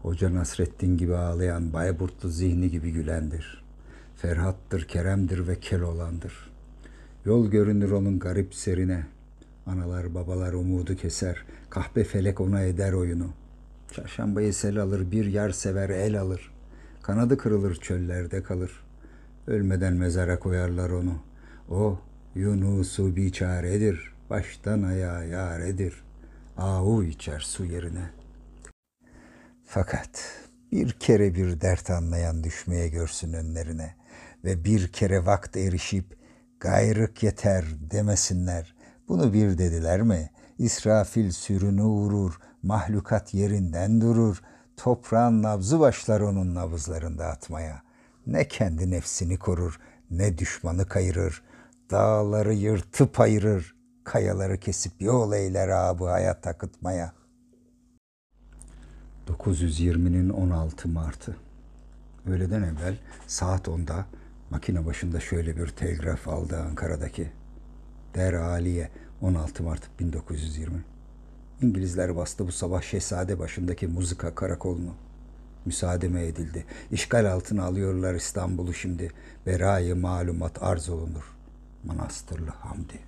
Hoca 0.02 0.34
Nasreddin 0.34 0.96
gibi 0.96 1.16
ağlayan, 1.16 1.72
Bayburtlu 1.72 2.28
zihni 2.28 2.70
gibi 2.70 2.92
gülendir. 2.92 3.64
Ferhat'tır, 4.16 4.88
Kerem'dir 4.88 5.48
ve 5.48 5.60
Keloğlan'dır. 5.60 6.50
Yol 7.24 7.50
görünür 7.50 7.90
onun 7.90 8.18
garip 8.18 8.54
serine. 8.54 9.06
Analar 9.66 10.14
babalar 10.14 10.52
umudu 10.52 10.96
keser, 10.96 11.44
kahpe 11.70 12.04
felek 12.04 12.40
ona 12.40 12.62
eder 12.62 12.92
oyunu. 12.92 13.30
Çarşambayı 13.92 14.54
sel 14.54 14.78
alır, 14.78 15.10
bir 15.10 15.24
yer 15.24 15.50
sever 15.50 15.90
el 15.90 16.20
alır. 16.20 16.52
Kanadı 17.02 17.38
kırılır 17.38 17.74
çöllerde 17.74 18.42
kalır. 18.42 18.83
Ölmeden 19.46 19.92
mezara 19.92 20.38
koyarlar 20.38 20.90
onu. 20.90 21.14
O 21.70 21.98
Yunus'u 22.34 23.16
biçaredir, 23.16 24.12
baştan 24.30 24.82
ayağa 24.82 25.24
yaredir. 25.24 26.04
Ahu 26.56 27.04
içer 27.04 27.40
su 27.40 27.64
yerine. 27.64 28.10
Fakat 29.64 30.40
bir 30.72 30.92
kere 30.92 31.34
bir 31.34 31.60
dert 31.60 31.90
anlayan 31.90 32.44
düşmeye 32.44 32.88
görsün 32.88 33.32
önlerine 33.32 33.94
ve 34.44 34.64
bir 34.64 34.88
kere 34.88 35.26
vakt 35.26 35.56
erişip 35.56 36.16
gayrık 36.60 37.22
yeter 37.22 37.64
demesinler. 37.90 38.74
Bunu 39.08 39.32
bir 39.32 39.58
dediler 39.58 40.02
mi? 40.02 40.30
İsrafil 40.58 41.30
sürünü 41.30 41.82
vurur, 41.82 42.38
mahlukat 42.62 43.34
yerinden 43.34 44.00
durur. 44.00 44.42
Toprağın 44.76 45.42
nabzı 45.42 45.80
başlar 45.80 46.20
onun 46.20 46.54
nabızlarında 46.54 47.26
atmaya. 47.26 47.83
Ne 48.26 48.48
kendi 48.48 48.90
nefsini 48.90 49.36
korur, 49.36 49.80
ne 50.10 50.38
düşmanı 50.38 50.88
kayırır. 50.88 51.42
Dağları 51.90 52.54
yırtıp 52.54 53.20
ayırır, 53.20 53.74
kayaları 54.04 54.60
kesip 54.60 55.02
yol 55.02 55.32
eyler 55.32 55.68
abı 55.68 56.04
hayat 56.04 56.46
akıtmaya. 56.46 57.12
920'nin 59.28 60.28
16 60.28 60.88
Mart'ı. 60.88 61.36
Öğleden 62.26 62.62
evvel 62.62 62.96
saat 63.26 63.68
10'da 63.68 64.06
makine 64.50 64.86
başında 64.86 65.20
şöyle 65.20 65.56
bir 65.56 65.66
telgraf 65.68 66.28
aldı 66.28 66.60
Ankara'daki. 66.60 67.32
Der 68.14 68.32
Aliye 68.32 68.90
16 69.20 69.62
Mart 69.62 69.82
1920. 70.00 70.84
İngilizler 71.62 72.16
bastı 72.16 72.46
bu 72.46 72.52
sabah 72.52 72.82
Şehzade 72.82 73.38
başındaki 73.38 73.86
muzika 73.86 74.34
karakolunu. 74.34 74.94
Müsaademe 75.66 76.26
edildi. 76.26 76.64
İşgal 76.90 77.32
altına 77.32 77.64
alıyorlar 77.64 78.14
İstanbul'u 78.14 78.74
şimdi. 78.74 79.10
Berayı 79.46 79.96
malumat 79.96 80.62
arz 80.62 80.88
olunur. 80.88 81.34
Manastırlı 81.84 82.50
Hamdi. 82.50 82.98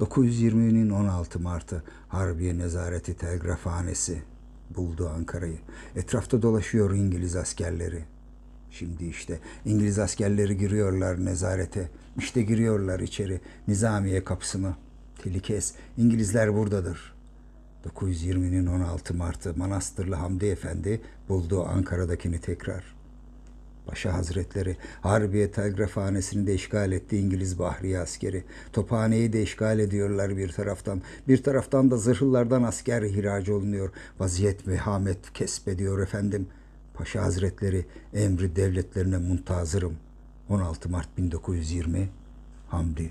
920'nin 0.00 0.90
16 0.90 1.40
Mart'ı 1.40 1.82
Harbiye 2.08 2.58
Nezareti 2.58 3.16
Telgrafhanesi 3.16 4.22
buldu 4.70 5.08
Ankara'yı. 5.16 5.58
Etrafta 5.96 6.42
dolaşıyor 6.42 6.94
İngiliz 6.94 7.36
askerleri. 7.36 8.04
Şimdi 8.70 9.04
işte 9.04 9.38
İngiliz 9.64 9.98
askerleri 9.98 10.56
giriyorlar 10.56 11.24
nezarete. 11.24 11.90
İşte 12.18 12.42
giriyorlar 12.42 13.00
içeri 13.00 13.40
Nizamiye 13.68 14.24
kapısına. 14.24 14.76
Telikes, 15.22 15.74
İngilizler 15.96 16.54
buradadır. 16.54 17.15
920'nin 17.94 18.66
16 18.66 19.14
Mart'ı 19.14 19.58
Manastırlı 19.58 20.14
Hamdi 20.14 20.46
Efendi 20.46 21.00
buldu 21.28 21.64
Ankara'dakini 21.64 22.40
tekrar. 22.40 22.96
Paşa 23.86 24.14
Hazretleri 24.14 24.76
Harbiye 25.00 25.50
Telgrafhanesini 25.50 26.46
de 26.46 26.54
işgal 26.54 26.92
etti 26.92 27.18
İngiliz 27.18 27.58
Bahriye 27.58 27.98
askeri. 27.98 28.44
Tophaneyi 28.72 29.32
de 29.32 29.42
işgal 29.42 29.78
ediyorlar 29.78 30.36
bir 30.36 30.52
taraftan. 30.52 31.02
Bir 31.28 31.42
taraftan 31.42 31.90
da 31.90 31.96
zırhlılardan 31.96 32.62
asker 32.62 33.02
ihraç 33.02 33.48
olunuyor. 33.48 33.90
Vaziyet 34.18 34.68
vehamet 34.68 35.32
kesbediyor 35.32 36.02
efendim. 36.02 36.46
Paşa 36.94 37.22
Hazretleri 37.22 37.86
emri 38.14 38.56
devletlerine 38.56 39.18
muntazırım. 39.18 39.96
16 40.48 40.88
Mart 40.88 41.18
1920 41.18 42.08
Hamdi 42.68 43.10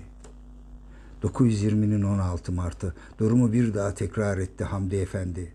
920'nin 1.22 2.02
16 2.02 2.52
Mart'ı 2.52 2.94
durumu 3.18 3.52
bir 3.52 3.74
daha 3.74 3.94
tekrar 3.94 4.38
etti 4.38 4.64
Hamdi 4.64 4.96
Efendi. 4.96 5.52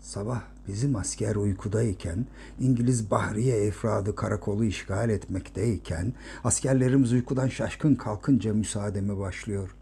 Sabah 0.00 0.42
bizim 0.68 0.96
asker 0.96 1.36
uykudayken, 1.36 2.26
İngiliz 2.60 3.10
Bahriye 3.10 3.66
efradı 3.66 4.14
karakolu 4.14 4.64
işgal 4.64 5.10
etmekteyken, 5.10 6.12
askerlerimiz 6.44 7.12
uykudan 7.12 7.48
şaşkın 7.48 7.94
kalkınca 7.94 8.54
müsaademe 8.54 9.18
başlıyor. 9.18 9.76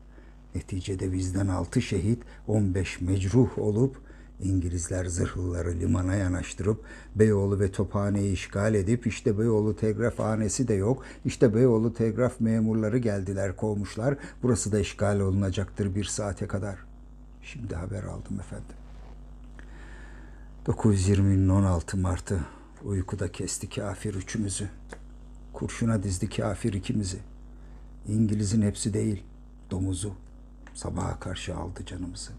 Neticede 0.54 1.12
bizden 1.12 1.48
altı 1.48 1.82
şehit, 1.82 2.22
15 2.46 3.00
mecruh 3.00 3.58
olup 3.58 3.96
İngilizler 4.40 5.04
zırhlıları 5.04 5.74
limana 5.74 6.14
yanaştırıp 6.14 6.84
Beyoğlu 7.16 7.60
ve 7.60 7.72
Tophane'yi 7.72 8.32
işgal 8.32 8.74
edip 8.74 9.06
işte 9.06 9.38
Beyoğlu 9.38 9.76
telgrafhanesi 9.76 10.68
de 10.68 10.74
yok. 10.74 11.04
İşte 11.24 11.54
Beyoğlu 11.54 11.94
telgraf 11.94 12.40
memurları 12.40 12.98
geldiler 12.98 13.56
kovmuşlar. 13.56 14.16
Burası 14.42 14.72
da 14.72 14.78
işgal 14.78 15.20
olunacaktır 15.20 15.94
bir 15.94 16.04
saate 16.04 16.46
kadar. 16.46 16.78
Şimdi 17.42 17.74
haber 17.74 18.02
aldım 18.02 18.40
efendim. 18.40 18.76
920'nin 20.66 21.48
16 21.48 21.96
Mart'ı 21.96 22.40
uykuda 22.84 23.32
kesti 23.32 23.68
kafir 23.68 24.14
üçümüzü. 24.14 24.68
Kurşuna 25.52 26.02
dizdi 26.02 26.28
kafir 26.28 26.72
ikimizi. 26.72 27.18
İngiliz'in 28.08 28.62
hepsi 28.62 28.94
değil, 28.94 29.22
domuzu. 29.70 30.14
Sabaha 30.74 31.20
karşı 31.20 31.56
aldı 31.56 31.86
canımızı. 31.86 32.32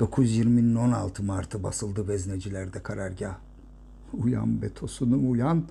920'nin 0.00 0.74
16 0.74 1.22
Mart'ı 1.22 1.62
basıldı 1.62 2.08
veznecilerde 2.08 2.82
karargah. 2.82 3.34
Uyan 4.12 4.62
Betosunu 4.62 5.30
uyan. 5.30 5.64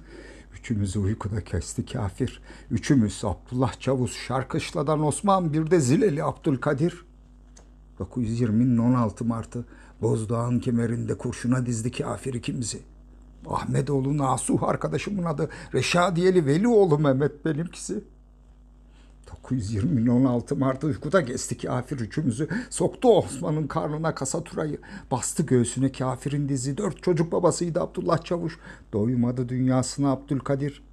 Üçümüzü 0.59 0.99
uykuda 0.99 1.43
kesti 1.43 1.85
kafir. 1.85 2.41
Üçümüz 2.71 3.21
Abdullah 3.25 3.79
Çavuz, 3.79 4.13
Şarkışla'dan 4.13 5.03
Osman, 5.03 5.53
bir 5.53 5.71
de 5.71 5.79
Zileli 5.79 6.23
Abdülkadir. 6.23 7.05
920'nin 7.99 8.77
16 8.77 9.25
Mart'ı 9.25 9.65
Bozdoğan 10.01 10.59
kemerinde 10.59 11.17
kurşuna 11.17 11.65
dizdi 11.65 11.91
kafir 11.91 12.33
ikimizi. 12.33 12.79
Ahmetoğlu 13.47 14.17
Nasuh 14.17 14.63
arkadaşımın 14.63 15.23
adı. 15.23 15.49
Reşadiyeli 15.73 16.45
Velioğlu 16.45 16.99
Mehmet 16.99 17.45
benimkisi. 17.45 18.03
920'nin 19.27 20.07
16 20.07 20.55
Mart 20.55 20.83
uykuda 20.83 21.21
geçti 21.21 21.57
kafir 21.57 21.99
üçümüzü. 21.99 22.47
Soktu 22.69 23.17
Osman'ın 23.17 23.67
karnına 23.67 24.15
kasaturayı. 24.15 24.77
Bastı 25.11 25.43
göğsüne 25.43 25.91
kafirin 25.91 26.49
dizi. 26.49 26.77
Dört 26.77 27.03
çocuk 27.03 27.31
babasıydı 27.31 27.81
Abdullah 27.81 28.23
Çavuş. 28.23 28.59
Doymadı 28.93 29.49
dünyasına 29.49 30.11
Abdülkadir. 30.11 30.83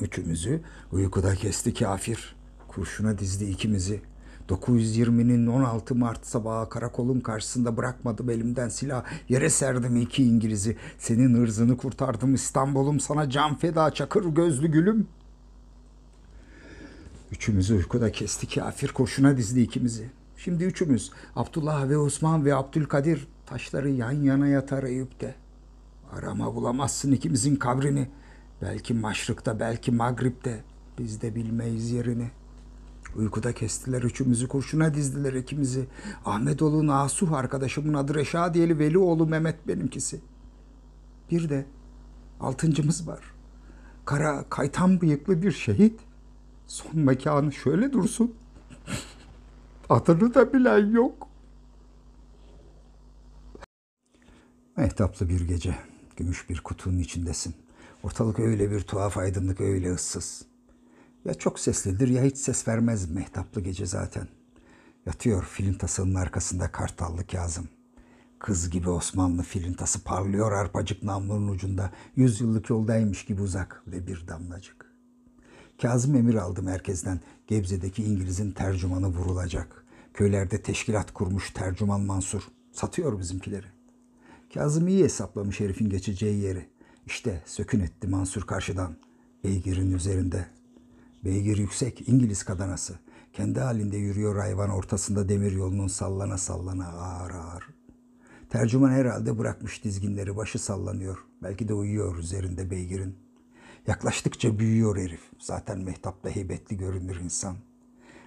Üçümüzü 0.00 0.60
uykuda 0.92 1.34
kesti 1.34 1.74
kafir. 1.74 2.36
Kurşuna 2.68 3.18
dizdi 3.18 3.44
ikimizi. 3.44 4.00
920'nin 4.48 5.46
16 5.46 5.94
Mart 5.94 6.26
sabahı 6.26 6.68
karakolun 6.68 7.20
karşısında 7.20 7.76
bırakmadım 7.76 8.30
elimden 8.30 8.68
silah. 8.68 9.04
Yere 9.28 9.50
serdim 9.50 9.96
iki 9.96 10.24
İngiliz'i. 10.24 10.76
Senin 10.98 11.42
ırzını 11.42 11.76
kurtardım 11.76 12.34
İstanbul'um 12.34 13.00
sana 13.00 13.30
can 13.30 13.56
feda 13.56 13.90
çakır 13.90 14.24
gözlü 14.24 14.68
gülüm. 14.68 15.08
Üçümüzü 17.32 17.74
uykuda 17.74 18.12
kesti 18.12 18.48
kafir 18.54 18.88
kurşuna 18.88 19.36
dizdi 19.36 19.60
ikimizi. 19.60 20.10
Şimdi 20.36 20.64
üçümüz 20.64 21.10
Abdullah 21.36 21.88
ve 21.88 21.98
Osman 21.98 22.44
ve 22.44 22.54
Abdülkadir 22.54 23.28
taşları 23.46 23.90
yan 23.90 24.12
yana 24.12 24.46
yatar 24.46 24.82
Eyüp'te. 24.82 25.34
Arama 26.12 26.54
bulamazsın 26.54 27.12
ikimizin 27.12 27.56
kabrini. 27.56 28.08
Belki 28.62 28.94
Maşrık'ta 28.94 29.60
belki 29.60 29.92
Magrib'de 29.92 30.60
biz 30.98 31.22
de 31.22 31.34
bilmeyiz 31.34 31.90
yerini. 31.90 32.30
Uykuda 33.16 33.52
kestiler 33.52 34.02
üçümüzü, 34.02 34.48
kurşuna 34.48 34.94
dizdiler 34.94 35.32
ikimizi. 35.32 35.86
Ahmetoğlu 36.24 36.86
Nasuh 36.86 37.32
arkadaşımın 37.32 37.94
adı 37.94 38.14
Reşadiyeli 38.14 38.78
Velioğlu 38.78 39.26
Mehmet 39.26 39.68
benimkisi. 39.68 40.20
Bir 41.30 41.48
de 41.48 41.66
altıncımız 42.40 43.08
var. 43.08 43.20
Kara 44.04 44.44
kaytan 44.50 45.00
bıyıklı 45.00 45.42
bir 45.42 45.52
şehit. 45.52 46.00
Son 46.68 46.98
mekanı 46.98 47.52
şöyle 47.52 47.92
dursun. 47.92 48.34
Adını 49.88 50.34
da 50.34 50.52
bilen 50.52 50.90
yok. 50.90 51.28
Mehtaplı 54.76 55.28
bir 55.28 55.40
gece. 55.40 55.74
Gümüş 56.16 56.48
bir 56.48 56.60
kutunun 56.60 56.98
içindesin. 56.98 57.54
Ortalık 58.02 58.38
öyle 58.38 58.70
bir 58.70 58.80
tuhaf 58.80 59.16
aydınlık, 59.16 59.60
öyle 59.60 59.92
ıssız. 59.92 60.42
Ya 61.24 61.34
çok 61.34 61.58
seslidir 61.58 62.08
ya 62.08 62.22
hiç 62.22 62.36
ses 62.36 62.68
vermez 62.68 63.10
mehtaplı 63.10 63.60
gece 63.60 63.86
zaten. 63.86 64.28
Yatıyor 65.06 65.44
filintasının 65.44 66.14
arkasında 66.14 66.72
kartallı 66.72 67.26
Kazım. 67.26 67.68
Kız 68.38 68.70
gibi 68.70 68.90
Osmanlı 68.90 69.42
filintası 69.42 70.04
parlıyor 70.04 70.52
arpacık 70.52 71.02
namlunun 71.02 71.48
ucunda. 71.48 71.92
Yüzyıllık 72.16 72.70
yoldaymış 72.70 73.24
gibi 73.24 73.42
uzak 73.42 73.82
ve 73.86 74.06
bir 74.06 74.28
damlacık. 74.28 74.87
Kazım 75.82 76.14
emir 76.16 76.34
aldı 76.34 76.62
merkezden. 76.62 77.20
Gebze'deki 77.46 78.04
İngiliz'in 78.04 78.50
tercümanı 78.50 79.06
vurulacak. 79.06 79.84
Köylerde 80.14 80.62
teşkilat 80.62 81.12
kurmuş 81.14 81.50
tercüman 81.50 82.00
Mansur. 82.00 82.42
Satıyor 82.72 83.18
bizimkileri. 83.18 83.66
Kazım 84.54 84.88
iyi 84.88 85.04
hesaplamış 85.04 85.60
herifin 85.60 85.90
geçeceği 85.90 86.40
yeri. 86.40 86.66
İşte 87.06 87.42
sökün 87.46 87.80
etti 87.80 88.06
Mansur 88.06 88.42
karşıdan. 88.42 88.96
Beygirin 89.44 89.92
üzerinde. 89.92 90.46
Beygir 91.24 91.56
yüksek, 91.58 92.08
İngiliz 92.08 92.42
kadanası. 92.42 92.98
Kendi 93.32 93.60
halinde 93.60 93.96
yürüyor 93.96 94.36
hayvan 94.36 94.70
ortasında 94.70 95.28
demir 95.28 95.52
yolunun 95.52 95.88
sallana 95.88 96.38
sallana 96.38 96.88
ağır 96.88 97.30
ağır. 97.30 97.68
Tercüman 98.50 98.90
herhalde 98.90 99.38
bırakmış 99.38 99.84
dizginleri, 99.84 100.36
başı 100.36 100.58
sallanıyor. 100.58 101.24
Belki 101.42 101.68
de 101.68 101.74
uyuyor 101.74 102.18
üzerinde 102.18 102.70
beygirin. 102.70 103.27
Yaklaştıkça 103.88 104.58
büyüyor 104.58 104.96
herif. 104.96 105.20
Zaten 105.38 105.78
mehtapta 105.78 106.28
heybetli 106.30 106.76
görünür 106.76 107.20
insan. 107.20 107.56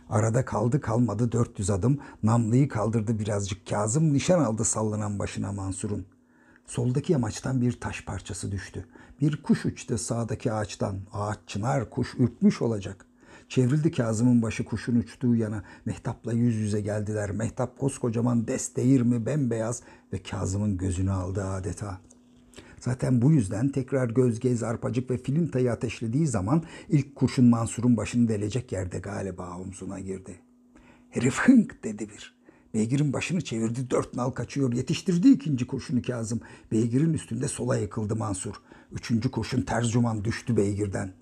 Arada 0.09 0.45
kaldı 0.45 0.81
kalmadı 0.81 1.31
400 1.31 1.69
adım. 1.69 1.99
Namlıyı 2.23 2.69
kaldırdı 2.69 3.19
birazcık 3.19 3.67
Kazım. 3.67 4.13
Nişan 4.13 4.39
aldı 4.39 4.65
sallanan 4.65 5.19
başına 5.19 5.51
Mansur'un. 5.51 6.05
Soldaki 6.65 7.13
yamaçtan 7.13 7.61
bir 7.61 7.79
taş 7.79 8.05
parçası 8.05 8.51
düştü. 8.51 8.85
Bir 9.21 9.43
kuş 9.43 9.65
uçtu 9.65 9.97
sağdaki 9.97 10.53
ağaçtan. 10.53 10.99
Ağaç 11.13 11.39
çınar, 11.47 11.89
kuş 11.89 12.15
ürkmüş 12.17 12.61
olacak. 12.61 13.05
Çevrildi 13.49 13.91
Kazım'ın 13.91 14.41
başı 14.41 14.65
kuşun 14.65 14.95
uçtuğu 14.95 15.35
yana. 15.35 15.63
Mehtap'la 15.85 16.33
yüz 16.33 16.55
yüze 16.55 16.81
geldiler. 16.81 17.31
Mehtap 17.31 17.79
koskocaman 17.79 18.47
des 18.47 18.75
değirmi 18.75 19.25
bembeyaz 19.25 19.81
ve 20.13 20.23
Kazım'ın 20.23 20.77
gözünü 20.77 21.11
aldı 21.11 21.43
adeta. 21.43 22.10
Zaten 22.81 23.21
bu 23.21 23.31
yüzden 23.31 23.69
tekrar 23.69 24.09
göz 24.09 24.39
gez 24.39 24.63
arpacık 24.63 25.11
ve 25.11 25.17
filintayı 25.17 25.71
ateşlediği 25.71 26.27
zaman 26.27 26.63
ilk 26.89 27.15
kurşun 27.15 27.45
Mansur'un 27.45 27.97
başını 27.97 28.27
delecek 28.27 28.71
yerde 28.71 28.99
galiba 28.99 29.57
omzuna 29.57 29.99
girdi. 29.99 30.39
Herif 31.09 31.39
hınk 31.39 31.83
dedi 31.83 32.09
bir. 32.09 32.41
Beygir'in 32.73 33.13
başını 33.13 33.41
çevirdi 33.41 33.89
dört 33.89 34.15
nal 34.15 34.31
kaçıyor. 34.31 34.73
Yetiştirdi 34.73 35.29
ikinci 35.29 35.67
kurşunu 35.67 36.01
Kazım. 36.01 36.41
Beygir'in 36.71 37.13
üstünde 37.13 37.47
sola 37.47 37.77
yıkıldı 37.77 38.15
Mansur. 38.15 38.55
Üçüncü 38.91 39.31
kurşun 39.31 39.61
tercüman 39.61 40.25
düştü 40.25 40.57
Beygir'den. 40.57 41.13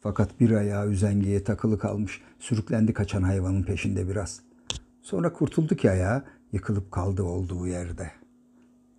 Fakat 0.00 0.40
bir 0.40 0.50
ayağı 0.50 0.90
üzengeye 0.90 1.44
takılı 1.44 1.78
kalmış. 1.78 2.20
Sürüklendi 2.38 2.92
kaçan 2.92 3.22
hayvanın 3.22 3.62
peşinde 3.62 4.08
biraz. 4.08 4.40
Sonra 5.02 5.32
kurtuldu 5.32 5.76
ki 5.76 5.90
ayağı 5.90 6.24
yıkılıp 6.52 6.92
kaldı 6.92 7.22
olduğu 7.22 7.66
yerde. 7.66 8.10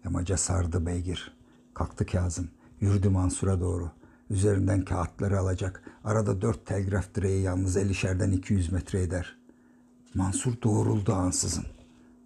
Yamaca 0.03 0.37
sardı 0.37 0.85
beygir. 0.85 1.38
Kalktı 1.79 2.05
Kazım. 2.05 2.49
Yürüdü 2.81 3.09
Mansur'a 3.09 3.59
doğru. 3.59 3.91
Üzerinden 4.29 4.85
kağıtları 4.85 5.39
alacak. 5.39 5.83
Arada 6.03 6.41
dört 6.41 6.65
telgraf 6.65 7.15
direği 7.15 7.41
yalnız 7.41 7.77
elişerden 7.77 8.31
200 8.31 8.71
metre 8.71 9.01
eder. 9.01 9.37
Mansur 10.13 10.53
doğruldu 10.63 11.13
ansızın. 11.13 11.65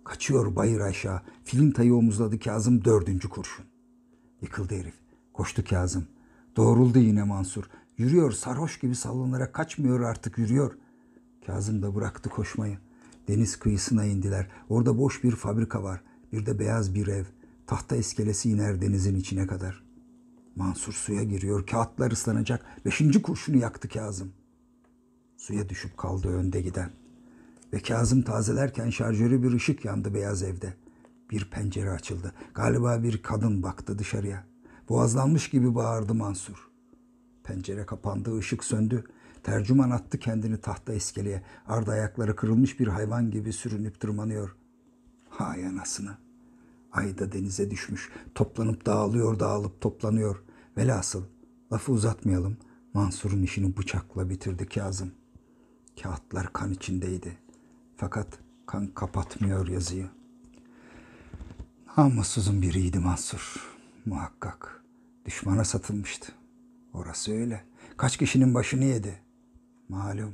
Kaçıyor 0.04 0.56
bayır 0.56 0.80
aşağı. 0.80 1.22
Filintayı 1.44 1.96
omuzladı 1.96 2.39
Kazım 2.39 2.86
dördüncü 2.86 3.30
kurşun. 3.30 3.66
Yıkıldı 4.42 4.76
herif. 4.76 4.96
Koştu 5.34 5.63
Kazım. 5.70 6.08
Doğruldu 6.56 7.00
yine 7.00 7.24
Mansur. 7.24 7.63
Yürüyor 7.98 8.32
sarhoş 8.32 8.80
gibi 8.80 8.96
sallanarak 8.96 9.54
kaçmıyor 9.54 10.02
artık 10.02 10.38
yürüyor. 10.38 10.78
Kazım 11.46 11.82
da 11.82 11.96
bıraktı 11.96 12.30
koşmayı. 12.30 12.78
Deniz 13.28 13.60
kıyısına 13.60 14.06
indiler. 14.06 14.48
Orada 14.70 14.98
boş 14.98 15.24
bir 15.24 15.32
fabrika 15.32 15.84
var. 15.84 16.02
Bir 16.32 16.46
de 16.46 16.60
beyaz 16.60 16.96
bir 16.96 17.08
ev. 17.08 17.26
Tahta 17.67 17.95
iskelesi 17.95 18.49
iner 18.49 18.82
denizin 18.82 19.15
içine 19.15 19.47
kadar. 19.47 19.84
Mansur 20.56 20.93
suya 20.93 21.23
giriyor. 21.23 21.67
Kağıtlar 21.67 22.12
ıslanacak. 22.12 22.65
Beşinci 22.86 23.21
kurşunu 23.21 23.58
yaktı 23.58 23.89
Kazım. 23.89 24.34
Suya 25.38 25.69
düşüp 25.69 25.97
kaldı 25.97 26.28
önde 26.28 26.62
giden. 26.62 26.89
Ve 27.73 27.80
Kazım 27.80 28.21
tazelerken 28.21 28.89
şarjörü 28.89 29.43
bir 29.43 29.54
ışık 29.54 29.86
yandı 29.86 30.13
beyaz 30.13 30.43
evde. 30.43 30.73
Bir 31.32 31.49
pencere 31.49 31.91
açıldı. 31.91 32.34
Galiba 32.54 33.04
bir 33.04 33.21
kadın 33.21 33.63
baktı 33.63 33.99
dışarıya. 33.99 34.43
Boğazlanmış 34.89 35.49
gibi 35.49 35.76
bağırdı 35.76 36.13
Mansur. 36.13 36.69
Pencere 37.43 37.86
kapandı, 37.86 38.38
ışık 38.38 38.63
söndü. 38.63 39.04
Tercüman 39.43 39.89
attı 39.89 40.19
kendini 40.19 40.62
tahta 40.62 40.93
iskeleye. 40.93 41.43
Arda 41.67 41.91
ayakları 41.91 42.36
kırılmış 42.36 42.80
bir 42.80 42.88
hayvan 42.88 43.32
gibi 43.32 43.54
sürünüp 43.54 43.99
tırmanıyor. 43.99 44.56
Hay 45.30 45.65
anasını. 45.65 46.17
Ay 46.94 47.18
da 47.18 47.32
denize 47.32 47.72
düşmüş. 47.72 48.10
Toplanıp 48.36 48.86
dağılıyor, 48.86 49.40
dağılıp 49.40 49.82
toplanıyor. 49.82 50.44
Velhasıl 50.78 51.24
lafı 51.72 51.92
uzatmayalım. 51.92 52.58
Mansur'un 52.94 53.44
işini 53.44 53.78
bıçakla 53.78 54.30
bitirdi 54.30 54.66
Kazım. 54.66 55.12
Kağıtlar 56.02 56.54
kan 56.54 56.72
içindeydi. 56.72 57.38
Fakat 57.98 58.28
kan 58.66 58.88
kapatmıyor 58.88 59.68
yazıyı. 59.68 60.10
Namussuzun 61.98 62.62
biriydi 62.62 63.00
Mansur. 63.00 63.74
Muhakkak. 64.06 64.84
Düşmana 65.26 65.64
satılmıştı. 65.64 66.32
Orası 66.94 67.32
öyle. 67.32 67.64
Kaç 67.98 68.18
kişinin 68.18 68.54
başını 68.54 68.86
yedi. 68.86 69.20
Malum. 69.90 70.34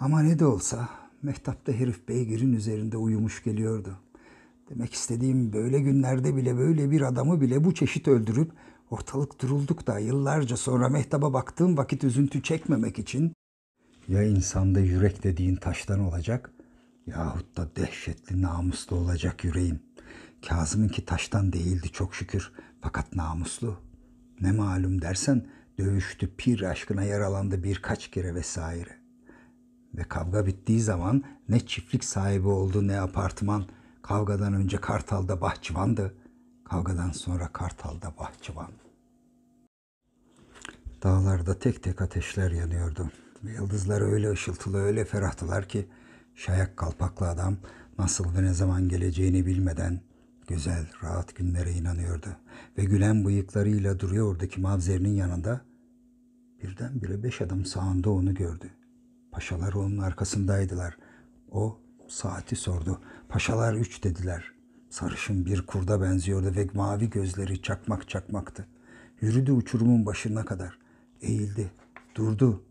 Ama 0.00 0.20
ne 0.20 0.38
de 0.38 0.46
olsa 0.46 0.88
Mehtap'ta 1.22 1.72
herif 1.72 2.08
beygirin 2.08 2.52
üzerinde 2.52 2.96
uyumuş 2.96 3.44
geliyordu. 3.44 3.98
Demek 4.70 4.94
istediğim 4.94 5.52
böyle 5.52 5.80
günlerde 5.80 6.36
bile 6.36 6.56
böyle 6.56 6.90
bir 6.90 7.00
adamı 7.00 7.40
bile 7.40 7.64
bu 7.64 7.74
çeşit 7.74 8.08
öldürüp 8.08 8.52
ortalık 8.90 9.42
durulduk 9.42 9.86
da 9.86 9.98
yıllarca 9.98 10.56
sonra 10.56 10.88
Mehtap'a 10.88 11.32
baktığım 11.32 11.76
vakit 11.76 12.04
üzüntü 12.04 12.42
çekmemek 12.42 12.98
için 12.98 13.32
ya 14.08 14.22
insanda 14.22 14.80
yürek 14.80 15.24
dediğin 15.24 15.56
taştan 15.56 16.00
olacak 16.00 16.50
yahut 17.06 17.56
da 17.56 17.76
dehşetli 17.76 18.42
namuslu 18.42 18.96
olacak 18.96 19.44
yüreğin. 19.44 19.82
Kazım'ınki 20.48 21.04
taştan 21.04 21.52
değildi 21.52 21.88
çok 21.88 22.14
şükür 22.14 22.52
fakat 22.80 23.16
namuslu. 23.16 23.78
Ne 24.40 24.52
malum 24.52 25.02
dersen 25.02 25.46
dövüştü 25.78 26.36
pir 26.36 26.62
aşkına 26.62 27.04
yaralandı 27.04 27.64
birkaç 27.64 28.10
kere 28.10 28.34
vesaire. 28.34 28.90
Ve 29.94 30.02
kavga 30.02 30.46
bittiği 30.46 30.80
zaman 30.80 31.24
ne 31.48 31.66
çiftlik 31.66 32.04
sahibi 32.04 32.48
oldu 32.48 32.86
ne 32.86 33.00
apartman. 33.00 33.66
Kavgadan 34.08 34.54
önce 34.54 34.76
Kartal'da 34.76 35.40
bahçıvandı. 35.40 36.14
Kavgadan 36.64 37.10
sonra 37.10 37.48
Kartal'da 37.52 38.12
bahçıvan. 38.18 38.70
Dağlarda 41.02 41.58
tek 41.58 41.82
tek 41.82 42.02
ateşler 42.02 42.50
yanıyordu. 42.50 43.10
Yıldızlar 43.42 44.00
öyle 44.00 44.30
ışıltılı, 44.30 44.78
öyle 44.78 45.04
ferahtılar 45.04 45.68
ki 45.68 45.88
şayak 46.34 46.76
kalpaklı 46.76 47.28
adam 47.28 47.56
nasıl 47.98 48.34
ve 48.34 48.42
ne 48.42 48.52
zaman 48.52 48.88
geleceğini 48.88 49.46
bilmeden 49.46 50.00
güzel, 50.48 50.86
rahat 51.02 51.36
günlere 51.36 51.72
inanıyordu. 51.72 52.28
Ve 52.78 52.84
gülen 52.84 53.24
bıyıklarıyla 53.24 54.00
duruyordu 54.00 54.46
ki 54.46 54.60
mavzerinin 54.60 55.14
yanında 55.14 55.60
birdenbire 56.62 57.22
beş 57.22 57.40
adım 57.40 57.64
sağında 57.64 58.10
onu 58.10 58.34
gördü. 58.34 58.70
Paşalar 59.32 59.72
onun 59.72 59.98
arkasındaydılar. 59.98 60.96
O 61.50 61.80
saati 62.08 62.56
sordu. 62.56 63.00
Paşalar 63.28 63.74
üç 63.74 64.04
dediler. 64.04 64.52
Sarışın 64.90 65.46
bir 65.46 65.66
kurda 65.66 66.02
benziyordu 66.02 66.56
ve 66.56 66.66
mavi 66.74 67.10
gözleri 67.10 67.62
çakmak 67.62 68.08
çakmaktı. 68.08 68.66
Yürüdü 69.20 69.52
uçurumun 69.52 70.06
başına 70.06 70.44
kadar. 70.44 70.78
Eğildi, 71.20 71.70
durdu. 72.14 72.62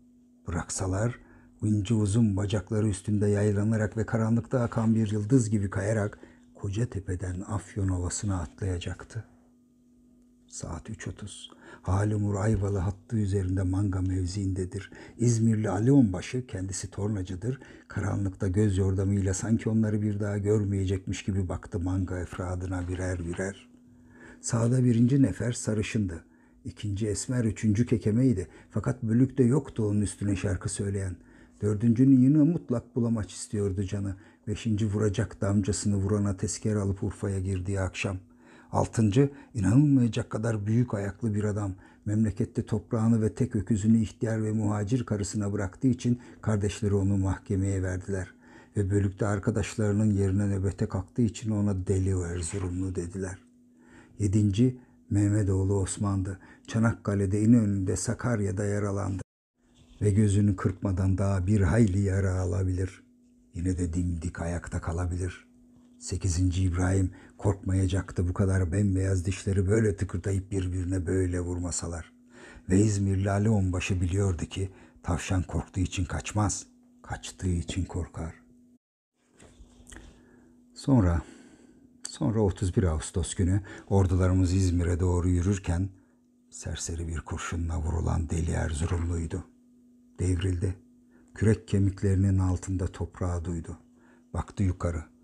Bıraksalar 0.48 1.18
ince 1.62 1.94
uzun 1.94 2.36
bacakları 2.36 2.88
üstünde 2.88 3.26
yaylanarak 3.26 3.96
ve 3.96 4.06
karanlıkta 4.06 4.60
akan 4.60 4.94
bir 4.94 5.10
yıldız 5.10 5.50
gibi 5.50 5.70
kayarak 5.70 6.18
koca 6.54 6.86
tepeden 6.86 7.40
Afyon 7.40 7.88
Ovası'na 7.88 8.40
atlayacaktı. 8.40 9.24
Saat 10.48 10.90
3.30. 10.90 11.48
Halimur 11.82 12.34
Ayvalı 12.34 12.78
hattı 12.78 13.16
üzerinde 13.16 13.62
manga 13.62 14.00
mevziindedir. 14.00 14.90
İzmirli 15.18 15.70
Ali 15.70 15.92
Onbaşı 15.92 16.46
kendisi 16.46 16.90
tornacıdır. 16.90 17.60
Karanlıkta 17.88 18.48
göz 18.48 18.78
yordamıyla 18.78 19.34
sanki 19.34 19.68
onları 19.68 20.02
bir 20.02 20.20
daha 20.20 20.38
görmeyecekmiş 20.38 21.22
gibi 21.22 21.48
baktı 21.48 21.80
manga 21.80 22.18
efradına 22.18 22.88
birer 22.88 23.26
birer. 23.26 23.68
Sağda 24.40 24.84
birinci 24.84 25.22
nefer 25.22 25.52
sarışındı. 25.52 26.24
İkinci 26.64 27.06
esmer, 27.08 27.44
üçüncü 27.44 27.86
kekemeydi. 27.86 28.48
Fakat 28.70 29.02
bölükte 29.02 29.44
yoktu 29.44 29.86
onun 29.88 30.00
üstüne 30.00 30.36
şarkı 30.36 30.68
söyleyen. 30.68 31.16
Dördüncünün 31.62 32.22
yine 32.22 32.38
mutlak 32.38 32.96
bulamaç 32.96 33.32
istiyordu 33.32 33.82
canı. 33.84 34.16
Beşinci 34.48 34.86
vuracak 34.86 35.40
damcasını 35.40 35.96
vurana 35.96 36.36
tezkere 36.36 36.78
alıp 36.78 37.02
Urfa'ya 37.02 37.38
girdiği 37.38 37.80
akşam. 37.80 38.16
Altıncı 38.76 39.30
inanılmayacak 39.54 40.30
kadar 40.30 40.66
büyük 40.66 40.94
ayaklı 40.94 41.34
bir 41.34 41.44
adam. 41.44 41.72
Memlekette 42.06 42.66
toprağını 42.66 43.22
ve 43.22 43.34
tek 43.34 43.56
öküzünü 43.56 43.98
ihtiyar 43.98 44.42
ve 44.42 44.52
muhacir 44.52 45.04
karısına 45.04 45.52
bıraktığı 45.52 45.88
için 45.88 46.20
kardeşleri 46.42 46.94
onu 46.94 47.16
mahkemeye 47.16 47.82
verdiler. 47.82 48.34
Ve 48.76 48.90
bölükte 48.90 49.26
arkadaşlarının 49.26 50.10
yerine 50.10 50.48
nöbete 50.48 50.86
kalktığı 50.86 51.22
için 51.22 51.50
ona 51.50 51.86
deli 51.86 52.10
Erzurumlu 52.10 52.94
dediler. 52.94 53.38
Yedinci 54.18 54.78
Mehmetoğlu 55.10 55.74
Osman'dı. 55.80 56.38
Çanakkale'de 56.66 57.40
İnönü'nde 57.40 57.96
Sakarya'da 57.96 58.64
yaralandı. 58.64 59.22
Ve 60.02 60.10
gözünü 60.10 60.56
kırpmadan 60.56 61.18
daha 61.18 61.46
bir 61.46 61.60
hayli 61.60 62.00
yara 62.00 62.40
alabilir. 62.40 63.02
Yine 63.54 63.78
de 63.78 63.92
dimdik 63.92 64.40
ayakta 64.40 64.80
kalabilir. 64.80 65.45
Sekizinci 66.06 66.62
İbrahim 66.62 67.10
korkmayacaktı 67.38 68.28
bu 68.28 68.34
kadar 68.34 68.72
bembeyaz 68.72 69.24
dişleri 69.24 69.68
böyle 69.68 69.96
tıkırdayıp 69.96 70.50
birbirine 70.50 71.06
böyle 71.06 71.40
vurmasalar. 71.40 72.12
Ve 72.68 72.80
İzmirli 72.80 73.30
Ali 73.30 73.50
Onbaşı 73.50 74.00
biliyordu 74.00 74.44
ki 74.44 74.70
tavşan 75.02 75.42
korktuğu 75.42 75.80
için 75.80 76.04
kaçmaz, 76.04 76.66
kaçtığı 77.02 77.48
için 77.48 77.84
korkar. 77.84 78.34
Sonra 80.74 81.22
Sonra 82.08 82.40
31 82.40 82.82
Ağustos 82.82 83.34
günü 83.34 83.60
ordularımız 83.88 84.54
İzmir'e 84.54 85.00
doğru 85.00 85.28
yürürken 85.28 85.88
serseri 86.50 87.08
bir 87.08 87.20
kurşunla 87.20 87.78
vurulan 87.78 88.30
deli 88.30 88.50
Erzurumluydu. 88.50 89.44
Devrildi. 90.18 90.76
Kürek 91.34 91.68
kemiklerinin 91.68 92.38
altında 92.38 92.86
toprağı 92.86 93.44
duydu. 93.44 93.78
Baktı 94.34 94.62
yukarı. 94.62 95.15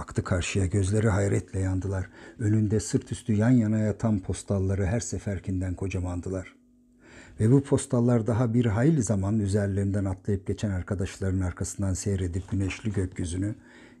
Baktı 0.00 0.24
karşıya 0.24 0.66
gözleri 0.66 1.08
hayretle 1.08 1.60
yandılar. 1.60 2.10
Önünde 2.38 2.80
sırt 2.80 3.12
üstü 3.12 3.32
yan 3.32 3.50
yana 3.50 3.78
yatan 3.78 4.18
postalları 4.18 4.86
her 4.86 5.00
seferkinden 5.00 5.74
kocamandılar. 5.74 6.54
Ve 7.40 7.52
bu 7.52 7.62
postallar 7.62 8.26
daha 8.26 8.54
bir 8.54 8.66
hayli 8.66 9.02
zaman 9.02 9.38
üzerlerinden 9.38 10.04
atlayıp 10.04 10.46
geçen 10.46 10.70
arkadaşların 10.70 11.40
arkasından 11.40 11.94
seyredip 11.94 12.50
güneşli 12.50 12.92
gökyüzünü, 12.92 13.54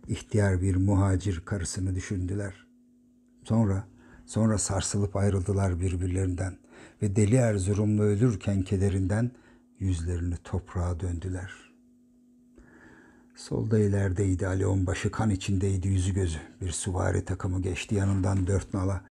ihtiyar 0.08 0.62
bir 0.62 0.76
muhacir 0.76 1.42
karısını 1.44 1.94
düşündüler. 1.94 2.66
Sonra, 3.44 3.84
sonra 4.26 4.58
sarsılıp 4.58 5.16
ayrıldılar 5.16 5.80
birbirlerinden 5.80 6.56
ve 7.02 7.16
deli 7.16 7.36
Erzurumlu 7.36 8.02
ölürken 8.02 8.62
kederinden 8.62 9.30
yüzlerini 9.78 10.36
toprağa 10.44 11.00
döndüler. 11.00 11.69
Solda 13.36 13.78
ilerideydi 13.78 14.46
Ali 14.46 14.66
Onbaşı 14.66 15.10
kan 15.10 15.30
içindeydi 15.30 15.88
yüzü 15.88 16.14
gözü. 16.14 16.38
Bir 16.60 16.70
süvari 16.70 17.24
takımı 17.24 17.62
geçti 17.62 17.94
yanından 17.94 18.46
dört 18.46 18.74
nala. 18.74 19.04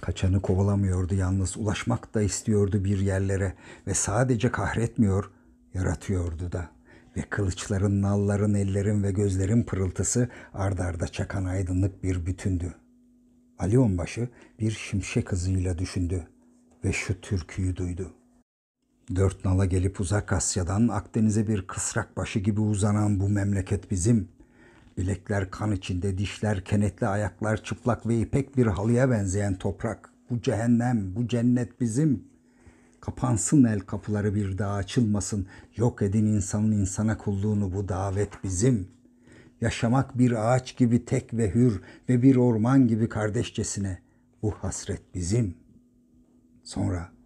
Kaçanı 0.00 0.42
kovalamıyordu 0.42 1.14
yalnız 1.14 1.56
ulaşmak 1.56 2.14
da 2.14 2.22
istiyordu 2.22 2.84
bir 2.84 2.98
yerlere 2.98 3.54
ve 3.86 3.94
sadece 3.94 4.50
kahretmiyor, 4.50 5.30
yaratıyordu 5.74 6.52
da. 6.52 6.70
Ve 7.16 7.22
kılıçların, 7.22 8.02
nalların, 8.02 8.54
ellerin 8.54 9.02
ve 9.02 9.12
gözlerin 9.12 9.62
pırıltısı 9.62 10.28
ardarda 10.54 11.08
çakan 11.08 11.44
aydınlık 11.44 12.02
bir 12.02 12.26
bütündü. 12.26 12.74
Ali 13.58 13.78
Onbaşı 13.78 14.28
bir 14.60 14.70
şimşek 14.70 15.32
hızıyla 15.32 15.78
düşündü 15.78 16.28
ve 16.84 16.92
şu 16.92 17.20
türküyü 17.20 17.76
duydu. 17.76 18.14
Dört 19.14 19.44
nala 19.44 19.64
gelip 19.64 20.00
uzak 20.00 20.32
Asya'dan 20.32 20.88
Akdeniz'e 20.88 21.48
bir 21.48 21.66
kısrak 21.66 22.16
başı 22.16 22.38
gibi 22.38 22.60
uzanan 22.60 23.20
bu 23.20 23.28
memleket 23.28 23.90
bizim. 23.90 24.28
Bilekler 24.98 25.50
kan 25.50 25.72
içinde, 25.72 26.18
dişler 26.18 26.64
kenetli, 26.64 27.06
ayaklar 27.06 27.64
çıplak 27.64 28.06
ve 28.06 28.20
ipek 28.20 28.56
bir 28.56 28.66
halıya 28.66 29.10
benzeyen 29.10 29.54
toprak. 29.54 30.10
Bu 30.30 30.42
cehennem, 30.42 31.16
bu 31.16 31.28
cennet 31.28 31.80
bizim. 31.80 32.24
Kapansın 33.00 33.64
el 33.64 33.80
kapıları 33.80 34.34
bir 34.34 34.58
daha 34.58 34.74
açılmasın. 34.74 35.46
Yok 35.76 36.02
edin 36.02 36.26
insanın 36.26 36.72
insana 36.72 37.18
kulluğunu 37.18 37.74
bu 37.74 37.88
davet 37.88 38.44
bizim. 38.44 38.88
Yaşamak 39.60 40.18
bir 40.18 40.52
ağaç 40.52 40.76
gibi 40.76 41.04
tek 41.04 41.34
ve 41.34 41.54
hür 41.54 41.80
ve 42.08 42.22
bir 42.22 42.36
orman 42.36 42.88
gibi 42.88 43.08
kardeşçesine. 43.08 43.98
Bu 44.42 44.50
hasret 44.50 45.14
bizim. 45.14 45.54
Sonra 46.64 47.19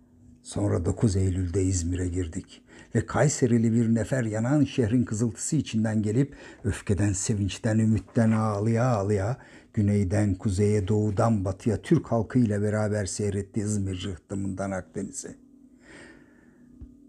Sonra 0.45 0.85
9 0.85 1.17
Eylül'de 1.17 1.63
İzmir'e 1.65 2.09
girdik 2.09 2.63
ve 2.95 3.07
Kayserili 3.07 3.73
bir 3.73 3.95
nefer 3.95 4.25
yanan 4.25 4.65
şehrin 4.65 5.05
kızıltısı 5.05 5.57
içinden 5.57 6.03
gelip 6.03 6.37
öfkeden, 6.65 7.13
sevinçten, 7.13 7.79
ümitten 7.79 8.31
ağlıya 8.31 8.85
ağlıya 8.85 9.37
güneyden 9.75 10.35
kuzeye, 10.35 10.89
doğudan 10.89 11.45
batıya 11.45 11.83
Türk 11.83 12.07
halkı 12.07 12.39
ile 12.39 12.63
beraber 12.63 13.07
seyretti 13.07 13.61
İzmir 13.61 14.05
rıhtımından 14.05 14.71
Akdeniz'e. 14.71 15.35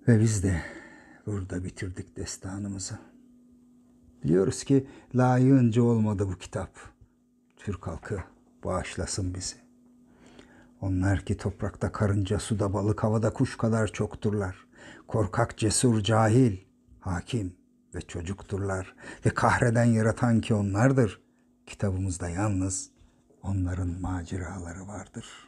Ve 0.07 0.19
biz 0.19 0.43
de 0.43 0.61
burada 1.25 1.63
bitirdik 1.63 2.17
destanımızı. 2.17 2.99
Biliyoruz 4.23 4.63
ki 4.63 4.87
layığınca 5.15 5.83
olmadı 5.83 6.27
bu 6.33 6.37
kitap. 6.37 6.69
Türk 7.57 7.87
halkı 7.87 8.19
bağışlasın 8.63 9.33
bizi. 9.33 9.64
Onlar 10.85 11.25
ki 11.25 11.37
toprakta 11.37 11.91
karınca, 11.91 12.39
suda 12.39 12.73
balık, 12.73 13.03
havada 13.03 13.33
kuş 13.33 13.57
kadar 13.57 13.87
çokturlar. 13.87 14.55
Korkak, 15.07 15.57
cesur, 15.57 16.01
cahil, 16.01 16.57
hakim 16.99 17.55
ve 17.95 18.01
çocukturlar. 18.01 18.95
Ve 19.25 19.29
kahreden 19.29 19.85
yaratan 19.85 20.41
ki 20.41 20.53
onlardır. 20.53 21.21
Kitabımızda 21.65 22.29
yalnız 22.29 22.89
onların 23.43 24.01
maceraları 24.01 24.87
vardır.'' 24.87 25.44